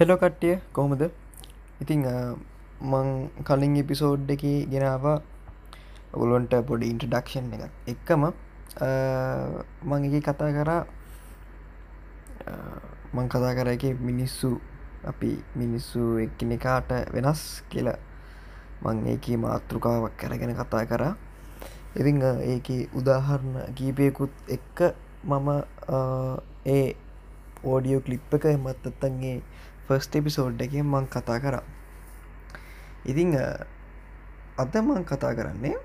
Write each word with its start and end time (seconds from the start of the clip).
Hello 0.00 0.16
කට්ටිය 0.16 0.54
කොහොමද? 0.72 1.02
ඉතිං 1.82 2.04
මං 2.90 3.08
කලින් 3.48 3.74
එපිසෝඩ් 3.80 4.30
එක 4.34 4.44
ගෙනවා 4.72 5.16
ඔගුලොන්ට 6.14 6.54
පොඩි 6.68 6.88
ඉන්ට්‍රඩක්ෂන් 6.92 7.50
එක 7.56 7.90
එක්කම 7.92 8.22
මං 9.90 10.06
එක 10.08 10.24
කතා 10.28 10.48
කරා 10.56 10.78
මං 13.12 13.28
කතා 13.34 13.52
කර 13.58 13.72
එක 13.74 13.84
මිනිස්සු 14.08 14.50
අපි 15.12 15.34
මිනිස්සු 15.60 16.06
එක්කනෙකාට 16.24 16.96
වෙනස් 17.12 17.44
කියලා. 17.68 17.98
මං 18.80 19.04
ඒක 19.12 19.28
මාතෘකාවක් 19.44 20.16
කරගෙන 20.16 20.56
කතා 20.56 20.84
කරා. 20.88 21.12
ඉතිං 22.00 22.24
ඒක 22.24 22.72
උදාහරණ 22.96 23.76
කීපයකුත් 23.76 24.32
එක්ක 24.48 24.96
මම 25.28 25.48
ඒ 26.64 26.84
ඕඩියෝ 27.70 28.00
කලිප් 28.00 28.34
එක 28.36 28.44
එමත්තත්තන්ගේ 28.56 29.38
ෆස්ට 29.90 30.22
එපිසෝඩ් 30.22 30.62
එක 30.62 30.74
මං 30.86 31.06
කතා 31.10 31.38
කරා. 31.42 31.66
ඉතිං 33.10 33.34
අද 34.62 34.74
මං 34.86 35.04
කතා 35.10 35.34
කරන්නේ 35.38 35.76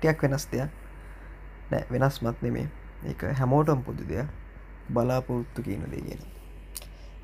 ටයක් 0.00 0.22
වෙනස් 0.22 0.44
දෙයක්. 0.52 0.70
නෑ 1.70 1.84
වෙනස් 1.92 2.20
මත් 2.24 2.36
නෙමේ. 2.44 2.68
එක 3.10 3.24
හැමෝටම් 3.40 3.80
පුදු 3.86 4.04
දෙයක්. 4.12 4.28
බලාපොරොත්තු 4.94 5.64
කියන 5.64 5.88
දේගෙන 5.94 6.20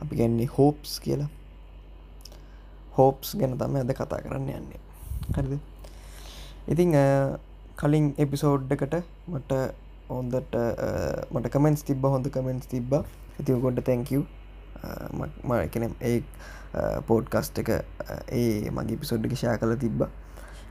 අපි 0.00 0.16
ගැන්නේ 0.20 0.48
හෝප්ස් 0.56 0.96
කියලා. 1.04 1.28
හෝප්ස් 2.96 3.36
ගැන 3.36 3.58
තම 3.60 3.76
ඇද 3.82 3.92
කතා 4.00 4.24
කරන්න 4.24 4.48
යන්නේ. 4.56 4.80
හරිද? 5.36 5.60
ඉතිං 6.72 6.96
කලින් 7.80 8.06
එපිසෝඩ්ඩකට 8.24 8.94
මට 9.28 9.52
හොන්දට 10.08 10.54
මට 11.34 11.46
කමෙන්ස් 11.54 11.84
තිබ 11.88 12.02
හොඳ 12.14 12.26
කමෙන්ස් 12.36 12.66
තිබ්බ. 12.72 12.92
ඇතිවකොට 13.38 13.84
තැංකව 13.88 14.24
මකන 15.44 15.94
ඒ 16.00 16.22
පෝඩ්කස්ට 17.06 17.58
එක 17.62 17.70
ඒ 18.30 18.70
මගේ 18.70 18.96
පිසෝඩ්ඩි 18.96 19.36
ෂා 19.36 19.58
කල 19.58 19.74
තිබ්බ. 19.76 20.02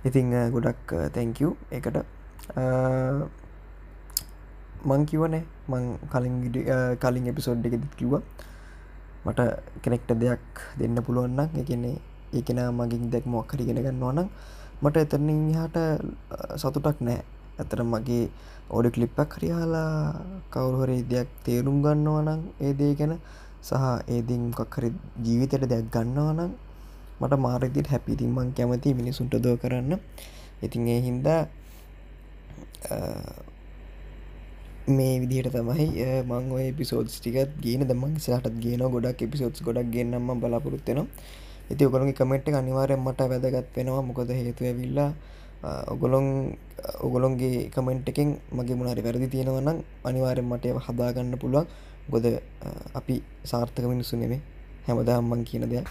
ඉතිං 0.06 0.32
ගොඩක් 0.54 0.94
තැංකව 1.16 1.54
එකට 1.72 1.98
මං 4.86 5.02
කිවනේ 5.06 5.44
මං 5.68 5.84
කලින් 6.12 6.36
කලින් 7.00 7.28
එපිසෝඩ් 7.28 7.66
එක 7.66 7.76
දිත් 7.78 7.96
කිව්ව. 7.96 8.22
මට 9.26 9.40
කෙනෙක්ට 9.84 10.12
දෙයක් 10.16 10.64
දෙන්න 10.80 10.96
පුළුවන්න 11.04 11.60
එකන්නේ 11.62 11.98
ඒකෙන 12.34 12.62
මගින් 12.72 13.12
දෙක් 13.12 13.26
මොක් 13.26 13.52
හරිගෙන 13.54 13.84
ගන්න 13.84 14.04
ඕනම් 14.04 14.30
මට 14.82 14.98
එතරනින් 14.98 15.42
හට 15.54 15.78
සතුටක් 16.56 17.02
නෑ. 17.02 17.20
ඇතර 17.60 17.84
මගේ 17.84 18.32
ඕඩි 18.72 18.90
කලිප්පක් 18.96 19.32
හරියාලා 19.38 19.94
කවුරුහරි 20.54 20.98
දෙයක් 21.04 21.30
තේරුම් 21.44 21.84
ගන්නවා 21.84 22.22
නම් 22.24 22.42
ඒ 22.62 22.74
දේ 22.74 22.94
ගැන 22.96 23.14
සහ 23.62 23.74
ඒදින් 24.08 24.44
මොකක්හරි 24.50 24.90
ජීවිතයට 25.20 25.66
දෙයක් 25.66 25.88
ගන්නවා 25.90 26.34
නම් 26.34 26.52
මට 27.22 27.40
මාරදිට 27.40 27.88
හැපිතින් 27.88 28.32
මං 28.32 28.50
කැමති 28.54 28.94
මිනිසුන්ට 28.94 29.36
දෝ 29.38 29.56
කරන්න. 29.58 29.94
ඉතින් 30.62 30.88
ඒ 30.88 31.00
හින්දා 31.02 31.42
මේ 34.90 35.16
විදිහට 35.22 35.52
තමයි 35.52 35.88
මං 36.24 36.46
ඔය 36.52 36.68
පිසෝඩ්ස් 36.74 37.20
ටිකත් 37.20 37.52
ගේන 37.60 37.84
දමන් 37.84 38.16
සහටත් 38.18 38.56
ගේන 38.58 38.84
ගොඩක් 38.88 39.22
එපිසෝඩ්ස් 39.22 39.62
ගොඩක් 39.62 39.92
ගන්නම 39.94 40.40
බලාපොරොත්වෙන 40.40 41.02
ඇති 41.70 41.84
ඔගොළොගේ 41.86 42.16
කමෙන්ට් 42.16 42.48
අනිවාරයෙන් 42.54 43.02
මට 43.02 43.30
වැදගත් 43.32 43.76
වෙනවා 43.76 44.02
මොකද 44.02 44.32
හේතුව 44.32 44.72
විල්ලා 44.80 45.12
ඔගොලොන් 45.88 46.56
ඔගොලොන්ගේ 47.00 47.70
කමෙන්ට් 47.70 48.08
එකින් 48.08 48.30
මගේ 48.52 48.76
මුණරි 48.76 49.04
වැරදි 49.04 49.28
තියෙනවනම් 49.28 49.84
අනිවාරෙන් 50.04 50.48
මට 50.48 50.66
හදාගන්න 50.88 51.36
පුළුවන්. 51.36 51.68
ගොද 52.12 52.26
අපි 53.00 53.16
සාර්ථක 53.52 53.86
මිනිස්සු 53.94 54.16
නෙමේ 54.22 54.42
හැමදාම්මන් 54.88 55.44
කියන 55.50 55.66
දෙයක්. 55.74 55.88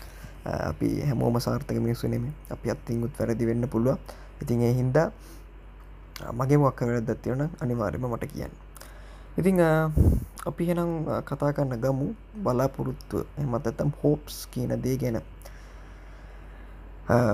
අපි 0.71 0.89
හැමෝම 1.09 1.37
සාර්ථක 1.47 1.79
මිනිස්සු 1.87 2.07
නෙමේ 2.09 2.33
අපි 2.55 2.67
අත්තිංගුත් 2.75 3.13
වැරදි 3.19 3.45
වෙන්න 3.51 3.65
පුළුව 3.75 3.97
ඉතින් 4.43 4.63
ඒ 4.69 4.75
හින්දා 4.81 5.09
මගේ 6.39 6.59
මොක්ක 6.65 6.81
වැරදත් 6.89 7.23
තියෙන 7.23 7.43
අනිවාර්යම 7.63 8.05
මට 8.13 8.25
කියන්න. 8.33 8.53
ඉතිං 9.39 9.61
අපි 10.51 10.63
හෙනම් 10.69 10.91
කතා 11.29 11.51
කරන්න 11.57 11.81
ගමු. 11.85 12.07
බලාපොරොත්තු 12.45 13.17
එමත් 13.39 13.67
ඇතම් 13.71 13.91
හෝප්ස් 14.03 14.37
කියන 14.53 14.73
දේ 14.85 14.97
ගැන. 15.03 15.19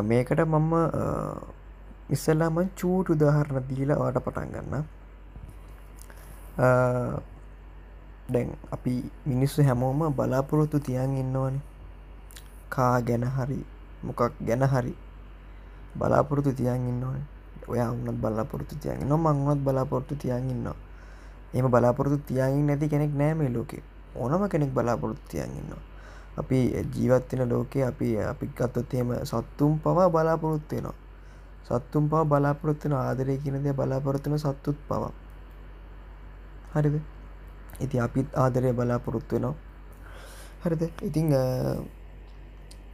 මේකට 0.08 0.40
මම්ම 0.44 0.72
ඉස්සල්ලාම 2.14 2.56
චූට 2.80 3.08
උදාහරණ 3.14 3.64
දීලා 3.68 3.98
වාට 4.02 4.18
පටන් 4.26 4.50
ගන්න 4.54 4.84
දැන් 8.32 8.56
අපි 8.72 9.04
මිනිස්සු 9.26 9.62
හැමෝම 9.62 10.12
බලාපොරොත්තු 10.12 10.80
තියන් 10.80 11.16
ඉන්නවන. 11.16 11.60
කා 12.68 13.00
ගැන 13.00 13.24
හරි 13.26 13.60
මොකක් 14.02 14.32
ගැන 14.40 14.62
හරි 14.64 14.94
බලාපොරොත්තු 15.98 16.52
තියන් 16.52 16.88
ඉන්නවන. 16.88 17.22
ඔයා 17.68 17.90
උන්නත් 17.90 18.18
බලාපොරොත්තු 18.20 18.76
තියන් 18.76 19.08
නො 19.08 19.16
මංුණත් 19.16 19.64
බලාපොරොත්තු 19.64 20.16
තියන් 20.16 20.50
ඉන්න 20.50 20.68
එම 21.54 21.66
බලාපොරොත්තු 21.70 22.18
තියන් 22.28 22.66
නැති 22.66 22.88
කෙනෙක් 22.88 23.12
නෑමේ 23.12 23.50
ලෝකෙ. 23.50 23.82
ඕනම 24.16 24.48
කෙනෙක් 24.48 24.70
බලාපොරොත්තු 24.70 25.24
තියන් 25.28 25.56
ඉන්න 25.60 25.72
අපි 26.36 26.58
ජීවත්වෙන 26.94 27.48
ලෝකෙ 27.48 27.84
අපි 27.84 28.18
අපි 28.22 28.46
ගත්තොත්තේම 28.48 29.14
සත්තුම් 29.24 29.78
පවා 29.78 30.10
බලාපොරොත්තුවෙනවා 30.10 31.04
සත්තුම් 31.64 32.08
පව 32.08 32.28
බලාපොරොත්වන 32.28 32.92
ආදරය 32.92 33.36
කියනද 33.38 33.66
බලාපොරොත්වන 33.72 34.36
සත්තුත් 34.38 34.76
පවා. 34.88 35.12
හරිද? 36.74 36.96
ඉති 37.80 37.98
අපිත් 37.98 38.28
ආදරය 38.34 38.72
බලාපොරොත්තු 38.72 39.36
වෙනවා. 39.36 39.54
හරිද? 40.62 40.82
ඉතිං 41.02 41.28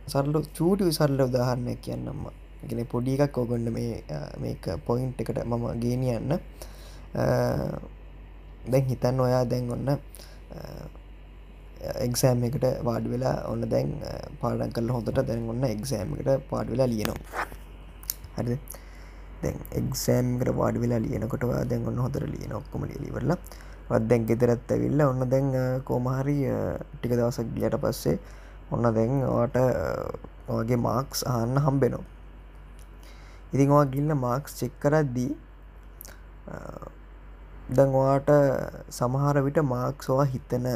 සරල 0.07 0.35
චූටි 0.57 0.85
විසරල 0.85 1.21
උදාහරණය 1.21 1.75
කියන්නම්ම 1.77 2.23
ගෙන 2.63 2.81
පොඩි 2.87 3.17
එකක් 3.17 3.39
ඔගොන්න 3.39 3.69
මේ 3.73 4.03
මේක 4.39 4.65
පොයින්ට් 4.87 5.21
එකට 5.21 5.39
මම 5.45 5.65
ගේනියන්න 5.81 6.33
දැන් 8.67 8.85
හිතන්න 8.91 9.21
ඔයා 9.21 9.45
දැන් 9.45 9.71
ඔන්න 9.71 9.89
එක්සෑම් 12.07 12.45
එකට 12.45 12.67
වාඩ 12.85 13.07
වෙලා 13.09 13.37
ඔන්න 13.53 13.65
දැන් 13.69 13.97
පාඩන් 14.41 14.73
කල 14.73 14.91
හොඳට 14.91 15.23
දැන් 15.23 15.49
ඔන්න 15.49 15.65
එක්සෑම් 15.65 16.13
එකට 16.15 16.49
පාඩ 16.51 16.69
වෙලා 16.73 16.91
ලියනවා. 16.93 17.47
හරි 18.37 18.57
දැන් 19.43 19.57
එක්සෑම්කට 19.81 20.53
වාඩ 20.61 20.77
වෙලා 20.83 21.01
ලියනකොටවා 21.01 21.65
දැන් 21.65 21.89
ඔන්න 21.89 22.03
හොතර 22.05 22.27
ලියන 22.29 22.53
ඔක්කොම 22.53 22.85
ලිවරලා 23.05 23.39
දැන් 23.91 24.27
ගෙදරත් 24.27 24.71
ඇවිල්ල 24.71 25.01
ඔන්න 25.03 25.23
දැන් 25.33 25.51
කෝමහරි 25.85 26.37
ටික 26.93 27.13
දවසක් 27.19 27.49
ගියට 27.57 27.77
පස්සේ 27.83 28.17
ඔන්න 28.71 28.87
දැන් 28.97 29.13
වාට 29.27 29.57
වගේ 30.49 30.79
මාක්ස් 30.79 31.25
අහන්න 31.27 31.59
හම්බෙනවා. 31.67 32.05
ඉතින් 33.53 33.69
වා 33.75 33.85
ගිල්ල 33.95 34.15
මාක්ස් 34.25 34.59
චෙක් 34.61 34.75
කරද්දී 34.83 35.33
දැන් 37.71 37.91
වාට 37.93 38.31
සමහර 38.99 39.37
විට 39.47 39.63
මාක්ස්වා 39.75 40.27
හිතන 40.35 40.67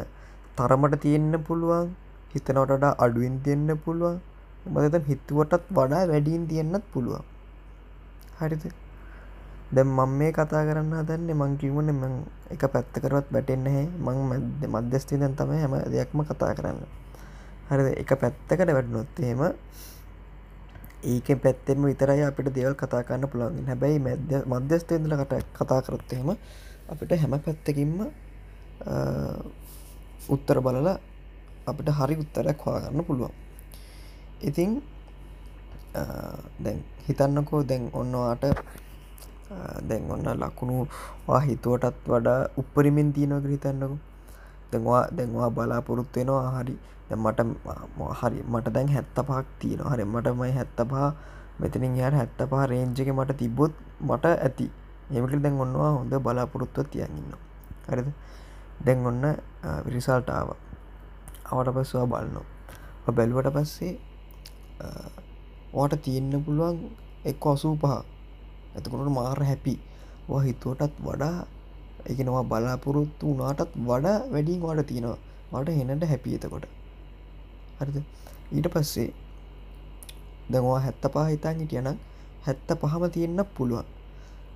තරමට 0.57 1.01
තියෙන්න්න 1.03 1.43
පුළුවන් 1.47 1.91
හිතනවටට 2.33 3.03
අඩුවෙන් 3.05 3.35
තියෙන්න්න 3.43 3.79
පුළුවන් 3.85 4.19
මදතන් 4.67 5.05
හිතුවටත් 5.09 5.71
වඩා 5.77 6.03
වැඩීන් 6.11 6.47
තියෙන්න්නත් 6.47 6.85
පුළුවන්. 6.93 7.23
හරිද? 8.39 8.63
දැම් 9.75 9.89
මං 9.91 10.11
මේ 10.19 10.31
කතා 10.31 10.63
කරන්න 10.67 10.93
හදන්නේ 10.99 11.35
මං 11.35 11.57
කිවන 11.61 11.89
ම 11.91 12.03
එක 12.49 12.63
පැත්තකරවත් 12.73 13.27
බැටෙන්න 13.35 13.67
හැ 13.67 13.85
මං 14.05 14.17
මැද 14.29 14.69
මධ්‍යස්තිීදන් 14.75 15.35
තම 15.39 15.51
හැම 15.53 15.73
දෙයක්ම 15.93 16.19
කතා 16.23 16.51
කරන්න. 16.57 16.79
හරිද? 17.69 17.87
එක 18.01 18.11
පැත්තකට 18.21 18.71
වැඩනොත්තේම 18.77 19.41
ඒක 21.05 21.27
පැත්තෙම 21.43 21.79
විතරයි 21.85 22.23
අපිට 22.23 22.49
දෙවල් 22.55 22.75
කතා 22.75 23.03
කරන්න 23.03 23.29
පුළන්ගින් 23.31 23.67
හැබැයි 23.67 23.99
මැද 23.99 24.31
මධ්‍යස්තේදල 24.45 25.13
කට 25.21 25.43
කතා 25.57 25.81
කරොත්තේම 25.81 26.29
අපිට 26.91 27.11
හැම 27.21 27.35
පැත්තකින්ම 27.39 27.99
උත්තර 30.29 30.57
බලලා 30.61 30.97
අපිට 31.67 31.89
හරි 31.99 32.15
උත්තරයක් 32.23 32.63
හවාගන්න 32.63 33.05
පුළුවන්. 33.07 33.33
ඉතිං 34.41 34.81
දැන් 36.63 36.79
හිතන්නකෝ 37.07 37.61
දැන් 37.63 37.89
ඔන්නවාට 37.93 38.43
දැන් 39.89 40.09
ඔන්න 40.09 40.27
ලකුණු 40.41 40.87
හිතුවටත් 41.45 42.07
වඩා 42.07 42.39
උපරිමින් 42.57 43.13
තියනක 43.13 43.45
හිතන්නකු. 43.53 43.97
දැන්වා 44.71 45.03
දැන්වා 45.17 45.49
බලාපොරොත්තු 45.49 46.19
වෙනවා 46.19 46.51
හරි. 46.57 46.75
මට 47.23 47.39
හරි 48.19 48.39
මට 48.51 48.73
දැන් 48.75 48.89
හැත්ත 48.95 49.17
පහක් 49.27 49.45
තියෙන 49.59 49.81
හරි 49.91 50.03
මටමයි 50.05 50.53
හැත්ත 50.57 50.79
පහ 50.91 51.13
මෙතනින් 51.59 51.93
යාට 52.01 52.17
හැත්ත 52.19 52.39
පහ 52.51 52.63
රේංජක 52.71 53.09
මට 53.17 53.37
තිබොත් 53.41 53.73
මට 54.01 54.25
ඇති. 54.25 54.67
ඒමට 55.13 55.41
දැන් 55.43 55.61
ඔන්නවා 55.65 55.91
හොඳ 55.97 56.13
බලාපොරොත්තුව 56.25 56.89
තියන්ඉන්න 56.93 57.37
හරිද? 57.89 58.09
දැන් 58.85 59.05
ඔන්න 59.05 59.23
විරිසල්ටාව 59.85 60.49
අවට 61.51 61.69
පස්වා 61.75 62.07
බලනවා. 62.11 62.45
බැලුවට 63.17 63.53
පස්සේ 63.55 63.93
ඕට 65.73 65.93
තියෙන්න්න 66.05 66.43
පුළුවන් 66.45 66.77
එක් 67.29 67.45
අසූ 67.53 67.75
පහ. 67.77 68.14
ඇතකොට 68.75 69.11
මාර 69.11 69.39
හැපි. 69.43 69.75
හිතුවටත් 70.45 70.95
වඩා 70.99 71.47
එකනවා 72.05 72.43
බලාපොරොත්තු 72.43 73.33
වනාටත් 73.37 73.71
වඩා 73.87 74.17
වැඩින් 74.31 74.61
වාට 74.61 74.87
තියෙනවා. 74.87 75.17
වාට 75.51 75.69
හෙනට 75.69 76.03
හැපි 76.03 76.35
එතකොට. 76.35 76.65
හරිද? 77.79 77.97
ඊට 78.51 78.67
පස්සේ 78.67 79.09
දවා 80.51 80.79
හැත්ත 80.79 81.03
පා 81.13 81.25
හිතාන් 81.25 81.59
හිටියනම් 81.59 81.97
හැත්ත 82.45 82.69
පහම 82.81 83.03
තියෙන්න්න 83.09 83.45
පුළුවන්. 83.57 83.87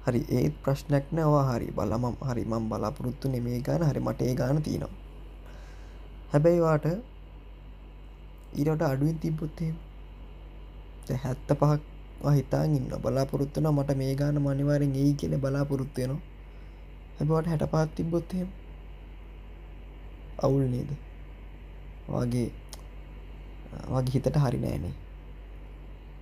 හරි 0.06 0.22
ඒත් 0.30 0.56
ප්‍රශ්නයක් 0.63 1.06
නවා 1.12 1.44
හරි 1.50 1.68
බලම 1.72 2.04
හරි 2.22 2.44
මම් 2.45 2.65
බලාපොරොත්තු 2.69 3.25
නෙමේ 3.30 3.60
ගාන 3.62 3.83
හරි 3.83 4.00
මට 4.00 4.22
ඒ 4.22 4.36
ගාන 4.36 4.62
තියෙනවා. 4.62 4.94
හැබැයිවාට 6.31 6.86
ඊට 8.54 8.81
අඩුවෙන් 8.81 9.18
තිබ්බොත්තේ 9.19 9.72
හැත්ත 11.24 11.50
පහක් 11.51 11.81
හිතාන් 12.19 12.75
ඉන්න 12.75 12.92
බලාපොරොත්තුන 13.04 13.68
මට 13.71 13.98
මේ 13.98 14.13
ගාන 14.16 14.38
මනිවාරෙන් 14.38 14.95
ඒ 14.95 15.13
කියල 15.13 15.36
බලාපොරොත්තුයනවා 15.38 16.21
හැබවට 17.18 17.48
හැට 17.48 17.66
පාත් 17.71 17.95
තිබ්බොත්හෙම 17.95 18.50
අවුල් 20.39 20.66
නේද? 20.66 20.89
වගේ 22.10 22.50
වගේ 23.88 24.13
හිතට 24.13 24.36
හරි 24.36 24.60
නෑනේ 24.60 24.95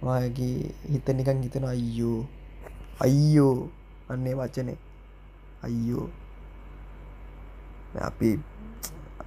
වගේ 0.01 0.53
හිත 0.91 1.07
නිකන් 1.09 1.43
හිතන 1.43 1.65
අයියෝ 1.65 2.21
අයියෝ 2.99 3.69
අන්නේ 4.09 4.35
වචනේ. 4.35 4.77
අයියෝ. 5.63 6.09
අපි 7.97 8.39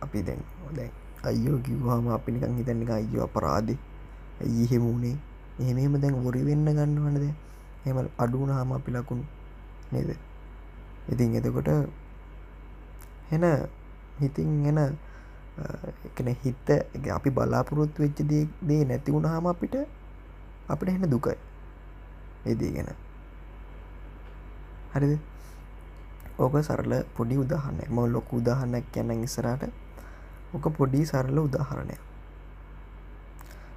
අපි 0.01 0.19
දැන් 0.23 0.43
දැන් 0.77 0.93
අයෝ 1.23 1.59
කිව්වාම 1.59 2.09
අපි 2.09 2.33
නිකන් 2.33 2.57
හිතන්නක 2.59 2.91
අයියෝ 2.91 3.25
අපරාධ 3.25 3.73
ඇයි 4.41 4.67
හෙමුණේ 4.71 5.17
එහෙමම 5.61 5.95
දැන් 6.01 6.15
ොරි 6.27 6.41
වෙන්න 6.43 6.65
ගන්නවනද 6.69 7.27
එම 7.85 7.99
අඩුන 8.19 8.51
හම 8.51 8.73
අපි 8.73 8.91
ලකුණු 8.93 9.25
නේද? 9.93 10.11
ඉතින් 11.09 11.37
එතකොට 11.37 11.69
හෙන 13.31 13.45
හිතින් 14.19 14.67
එන 14.67 14.81
එකන 16.07 16.29
හිත 16.35 16.69
අපි 17.11 17.31
බලාපොරොත්තු 17.31 18.03
වෙච්ච 18.03 18.19
දේ 18.61 18.83
නැති 18.85 19.13
වුණ 19.13 19.27
හම 19.27 19.47
අපිට 19.47 19.77
අපිට 20.69 20.89
හෙන 20.89 21.05
දුකයි. 21.07 21.37
එදී 22.47 22.73
ගැන. 22.73 22.91
හරිද? 24.93 25.21
ඕක 26.39 26.57
සරල 26.59 26.93
පොඩි 27.17 27.37
උදාහන්න 27.37 27.81
ම 27.87 27.99
ලොකු 28.09 28.41
උදාහන්නක් 28.41 28.87
කියන්න 28.93 29.11
ඉස්සරට 29.21 29.69
ඕක 30.55 30.65
පොඩි 30.73 31.05
සරල 31.05 31.37
උදාහරණය 31.39 31.97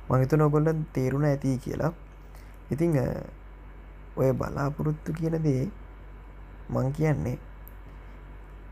මහිත 0.10 0.34
නොගොල්ල 0.34 0.68
තේරුණ 0.96 1.26
ඇති 1.26 1.58
කියලා. 1.64 1.94
ඉතිං 2.72 2.92
ඔය 4.16 4.32
බලාපොරොත්තු 4.34 5.10
කියන 5.14 5.38
දේ 5.44 5.64
මං 6.70 6.88
කියන්නේ 6.98 7.38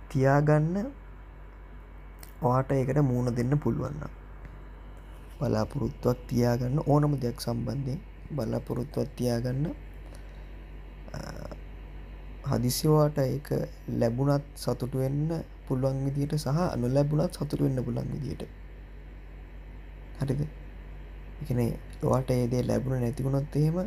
තියාගන්න 0.10 0.76
වාට 2.42 2.72
ඒකට 2.72 3.00
මූුණ 3.10 3.36
දෙන්න 3.38 3.54
පුළුවන්න 3.64 4.02
බලාපොරොත්තුවක් 5.40 6.20
තියාගන්න 6.30 6.84
ඕනම 6.86 7.14
දෙයක් 7.24 7.38
සම්බන්ධයෙන් 7.42 8.02
බලාපොරොත්තුවක් 8.36 9.10
තියාගන්න 9.18 9.66
හදිසිවාට 12.44 13.18
එක 13.20 13.50
ලැබුණත් 14.00 14.46
සතුටු 14.56 14.98
වෙන්න 14.98 15.30
පුළුවන් 15.68 16.00
විදියට 16.06 16.36
සහ 16.38 16.60
අනු 16.66 16.88
ලැබුණත් 16.88 17.34
සතුට 17.36 17.62
වෙන්න 17.62 17.84
පුළන් 17.86 18.12
විදියට. 18.14 18.44
හරිද? 20.20 20.42
එකන 21.42 21.60
වාට 22.04 22.30
ඒදේ 22.32 22.64
ලැබුණ 22.64 23.02
නැතිවුණොත් 23.02 23.56
එහෙම 23.56 23.78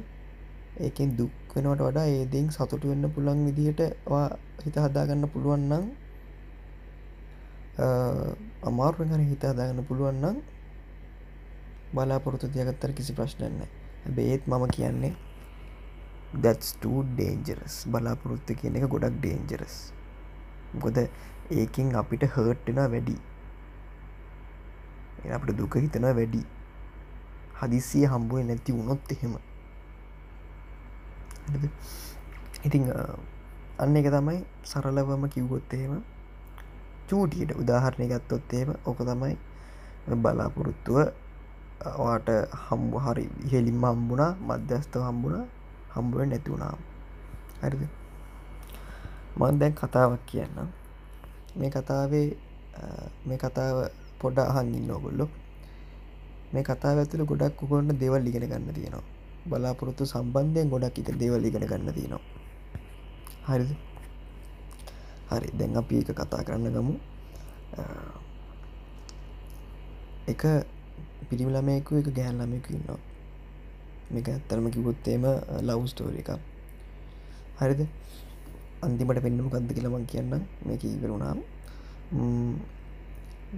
ඒකෙන් 0.79 1.17
දුක් 1.17 1.33
වෙනවට 1.55 1.83
වඩා 1.83 2.07
ඒදෙන් 2.09 2.49
සතුට 2.51 2.85
වෙන්න 2.85 3.07
පුළන් 3.11 3.45
විදිහට 3.49 3.81
හිත 4.65 4.77
හදාගන්න 4.77 5.29
පුළුවන්නම් 5.29 5.85
අමාරුවෙන් 8.63 9.15
හරි 9.15 9.27
හිත 9.27 9.45
හදාගන්න 9.45 9.85
පුළුවන්නම් 9.85 10.37
බලාපොරොත්තු 11.95 12.49
තියගත්තර 12.49 12.93
කිසි 12.93 13.13
ප්‍රශ්නන්න 13.13 13.61
බේත් 14.13 14.47
මම 14.47 14.65
කියන්නේ 14.69 15.13
දැත්ස් 16.39 16.75
ඩේන්ජරස් 16.81 17.77
බලාපොරොත්තු 17.89 18.55
කියන 18.55 18.77
එක 18.77 18.89
ගොඩක් 18.89 19.19
ඩේන්ජරස් 19.19 19.77
ගොද 20.77 20.99
ඒකින් 21.53 21.95
අපිට 21.95 22.25
හර්ට්ටෙන 22.27 22.81
වැඩි. 22.87 23.17
අපට 25.31 25.51
දුක 25.53 25.75
හිතන 25.77 26.07
වැඩි. 26.11 26.43
හදිසිය 27.59 28.07
හම්බුව 28.07 28.41
නැති 28.43 28.73
වුණොත් 28.73 29.13
එහෙම. 29.13 29.35
ඉතිං 32.65 32.85
අන්න 33.79 33.97
එක 33.97 34.09
තමයි 34.09 34.39
සරලවම 34.65 35.25
කිව්ගොත් 35.29 35.73
එහෙම 35.73 36.03
චූටියට 37.09 37.53
උදාහරණය 37.55 38.07
ගත්තොත් 38.09 38.53
එහෙම 38.53 38.71
ඕක 38.85 38.99
තමයි 39.01 39.37
බලාපොරොත්තුව 40.15 40.99
වාට 41.99 42.29
හම්බ 42.65 42.93
හරි 43.05 43.25
ඉහෙලින්ම 43.47 43.85
හම්බුණා 43.85 44.33
මධ්‍යස්ථ 44.41 44.97
හම්බුණා 45.01 45.45
හම්බුවෙන් 45.95 46.29
නැතිවුණාම් 46.31 46.81
හරිද? 47.63 47.83
මන් 49.37 49.59
දැන් 49.61 49.75
කතාවක් 49.75 50.23
කියන්න 50.27 50.59
මේ 51.59 51.71
කතාවේ 51.71 52.29
මේ 53.27 53.39
කතාව 53.39 53.77
පොඩ 54.21 54.39
අහන් 54.41 54.75
ඉන්න 54.75 54.91
ඔගොල්ලො 54.91 55.27
මේ 56.55 56.65
කතාව 56.69 56.99
ඇතුළ 57.03 57.25
ගොඩක් 57.31 57.63
උගොන්න 57.65 57.91
දෙවල් 58.03 58.29
ඉගෙන 58.31 58.47
ගන්න 58.51 58.75
තියෙනවා. 58.79 59.05
බලාපොරොත්තු 59.51 60.05
සම්බන්ධයෙන් 60.13 60.71
ගොඩක් 60.75 60.99
එක 61.01 61.11
දේවල් 61.23 61.45
ඉගෙන 61.49 61.67
ගන්න 61.71 61.91
තියෙනවා. 61.99 62.23
හරිද? 63.49 63.73
හරි. 65.31 65.49
දැන් 65.59 65.77
අපි 65.81 66.01
එක 66.03 66.11
කතා 66.21 66.45
කරන්න 66.47 66.73
ගමු. 66.77 66.95
එක 70.33 70.43
පිරිමිලමයකු 71.29 72.01
එක 72.01 72.09
ගෑන් 72.19 72.41
ළමයකු 72.41 72.69
ඉන්නවා. 72.77 73.01
මේක 74.13 74.29
ඇත්තරම 74.29 74.67
කිවොත්තේම 74.75 75.25
ලව් 75.69 75.81
ස්ටෝර 75.93 76.15
එකක්. 76.23 76.31
හරිද? 77.61 77.83
අන්තිමට 78.85 79.21
පෙන්න්නම 79.25 79.49
කන්ද 79.53 79.71
කියලමන් 79.77 80.05
කියන්න 80.13 80.33
මේක 80.69 80.83
ඉවරුණාම් 80.85 81.39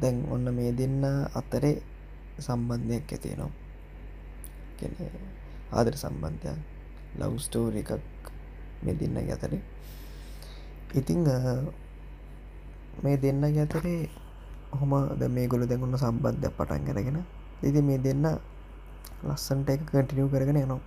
දැන් 0.01 0.17
ඔන්න 0.35 0.47
මේ 0.57 0.71
දෙන්න 0.81 1.05
අතරේ 1.41 1.83
සම්බන්ධයක් 2.39 3.09
ඇතියනවා 3.09 3.53
ආදර 5.73 5.95
සම්බන්ධයක් 5.95 6.59
ලව් 7.19 7.33
ස්ටෝර 7.39 7.75
එකක් 7.75 7.91
මේ 8.83 8.95
දෙන්න 8.95 9.17
ඇතරේ 9.19 9.63
ඉතිං 10.95 11.25
මේ 13.03 13.17
දෙන්න 13.17 13.45
ඇතරේ 13.45 14.01
හොම 14.73 14.93
ද 15.19 15.23
මේ 15.29 15.47
ගොල 15.47 15.63
දැගුණ 15.65 15.97
සම්බන්ධයක් 15.97 16.53
පටන් 16.53 16.87
කරගෙන 16.89 17.19
ඉති 17.63 17.81
මේ 17.83 17.99
දෙන්න 17.99 18.27
ලස්සන්ට 19.25 19.69
එක 19.71 19.81
කටිනියව 19.87 20.29
කරගෙන 20.29 20.59
යනවා. 20.59 20.81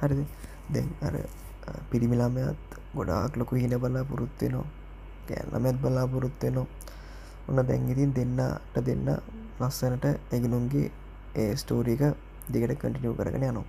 හරිද? 0.00 0.20
දැන් 0.68 0.88
අර 1.02 1.14
පිරිමිලාමයත් 1.90 2.60
ගොඩාක් 2.94 3.36
ලොකු 3.36 3.54
හින 3.54 3.74
බලා 3.76 4.04
පුරුත්වෙනවා 4.04 4.66
ගැල්ලමැත් 5.28 5.76
බලා 5.76 6.06
පුරුත්වෙනවා 6.06 6.66
ඔන්න 7.48 7.60
දැන්ගිතින් 7.62 8.12
දෙන්නට 8.12 8.76
දෙන්න 8.80 9.08
ලස්සනට 9.60 10.06
එගනුන්ගේ 10.32 10.88
ඒ 11.36 11.52
ස්ටෝරීක 11.56 12.02
දිගට 12.52 12.72
කටිනියව 12.78 13.14
කරගෙන 13.16 13.44
යනවා. 13.44 13.68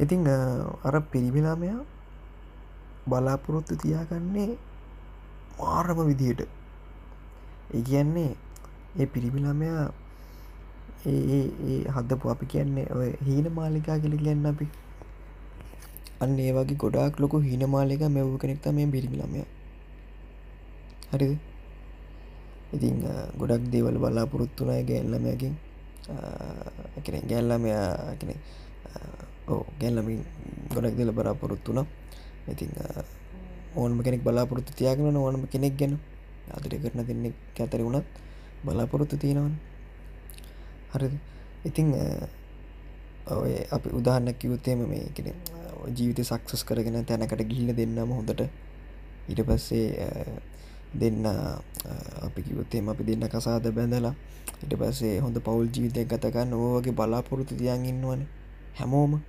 ඉතිං 0.00 0.24
අර 0.84 0.96
පිරිමිලාමයා 1.12 1.80
බලාපොරොත්තු 3.08 3.76
තියාගන්නේ 3.76 4.50
මාරම 5.58 6.00
විදියට. 6.06 6.42
ඒ 7.74 7.82
කියන්නේ 7.82 8.32
ඒ 9.00 9.06
පිරිමිලාමයා 9.06 9.84
ඒ 11.06 11.84
හදපු 11.94 12.34
අපි 12.34 12.46
කියන්නේ 12.46 12.88
ඔය 12.92 13.10
හීන 13.26 13.52
මාලිකා 13.52 13.98
කලි 13.98 14.18
කියන්න 14.18 14.46
අපි. 14.46 14.68
අන්න 16.20 16.38
ඒ 16.38 16.52
වගේ 16.52 16.80
ගොඩාක් 16.82 17.20
ලොකු 17.20 17.38
හීන 17.40 17.62
මාලික 17.68 18.02
මෙව් 18.16 18.28
කෙනෙක්ත 18.42 18.66
මේ 18.76 18.86
බිරිමිලමය 18.86 19.42
හරිද? 21.12 21.38
ඉතින් 22.76 22.96
ගොඩක් 23.38 23.64
දේවල් 23.72 23.96
බලාපොරොත්තුනය 23.98 24.76
ගැල්ලමයකින් 24.90 25.54
එකන 26.98 27.16
ගැල්ලමයා 27.30 28.16
කෙන 28.20 28.30
ඕ 29.48 29.62
ගැල්ලමින් 29.80 30.20
ගොඩක් 30.74 30.96
දෙල 30.98 31.12
බලාපොරොත්තුන 31.12 31.78
ඉතින් 32.48 32.70
ඕනම 33.76 33.98
කෙනෙක් 34.02 34.22
බලාපොරොත්තු 34.22 34.72
තියාගෙන 34.72 35.16
ඕනම 35.16 35.46
කෙනෙක් 35.46 35.76
ගැන. 35.76 35.94
අදර 36.48 36.72
කරන 36.82 37.00
දෙන්නෙක් 37.06 37.34
ඇතරි 37.58 37.82
වුණත් 37.82 38.06
බලාපොරොත්තු 38.64 39.16
තියෙනවන් 39.18 39.54
හරි 40.92 41.08
ඉතිං 41.68 41.88
ඔය 43.36 43.52
අපි 43.70 43.88
උදාහන්නක් 43.98 44.38
කිවුත්තේම 44.38 44.80
මේ 44.86 45.10
කෙන 45.16 45.28
ජීවිත 45.96 46.20
සක්සස් 46.22 46.62
කරගෙන 46.64 47.04
තැනකට 47.04 47.42
ගිල්ල 47.50 47.70
දෙන්නම 47.74 48.12
හොඳට. 48.18 48.42
ඊට 49.28 49.42
පස්සේ 49.48 49.86
දෙන්න 50.94 51.26
අපි 52.22 52.42
කිවත්තේම 52.42 52.88
අපි 52.88 53.04
දෙන්න 53.04 53.28
කසාද 53.28 53.66
බැඳලා 53.70 54.14
ඉට 54.62 54.72
පස්සේ 54.72 55.20
හොඳ 55.20 55.36
පවුල් 55.40 55.68
ජීවිතය 55.68 56.04
ගතකන්න 56.04 56.52
ඕවගේ 56.54 56.92
බලාපොරොත්තු 56.92 57.54
තියන් 57.54 57.84
ඉන්නවන. 57.84 58.22
හැමෝම 58.74 59.20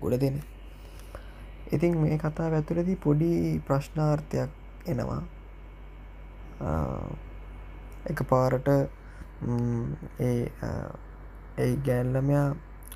ගොඩ 0.00 0.20
දෙන්න 0.20 0.40
ඉතින් 1.66 1.98
මේ 1.98 2.18
කතා 2.18 2.50
ඇතුලදී 2.50 2.96
පොඩි 2.96 3.60
ප්‍රශ්නාර්ථයක් 3.66 4.50
එනවා. 4.86 5.22
එක 8.06 8.18
පාරට 8.24 8.68
ඒ 8.68 10.52
ඒ 11.58 11.72
ගෑල්ලමයා 11.86 12.48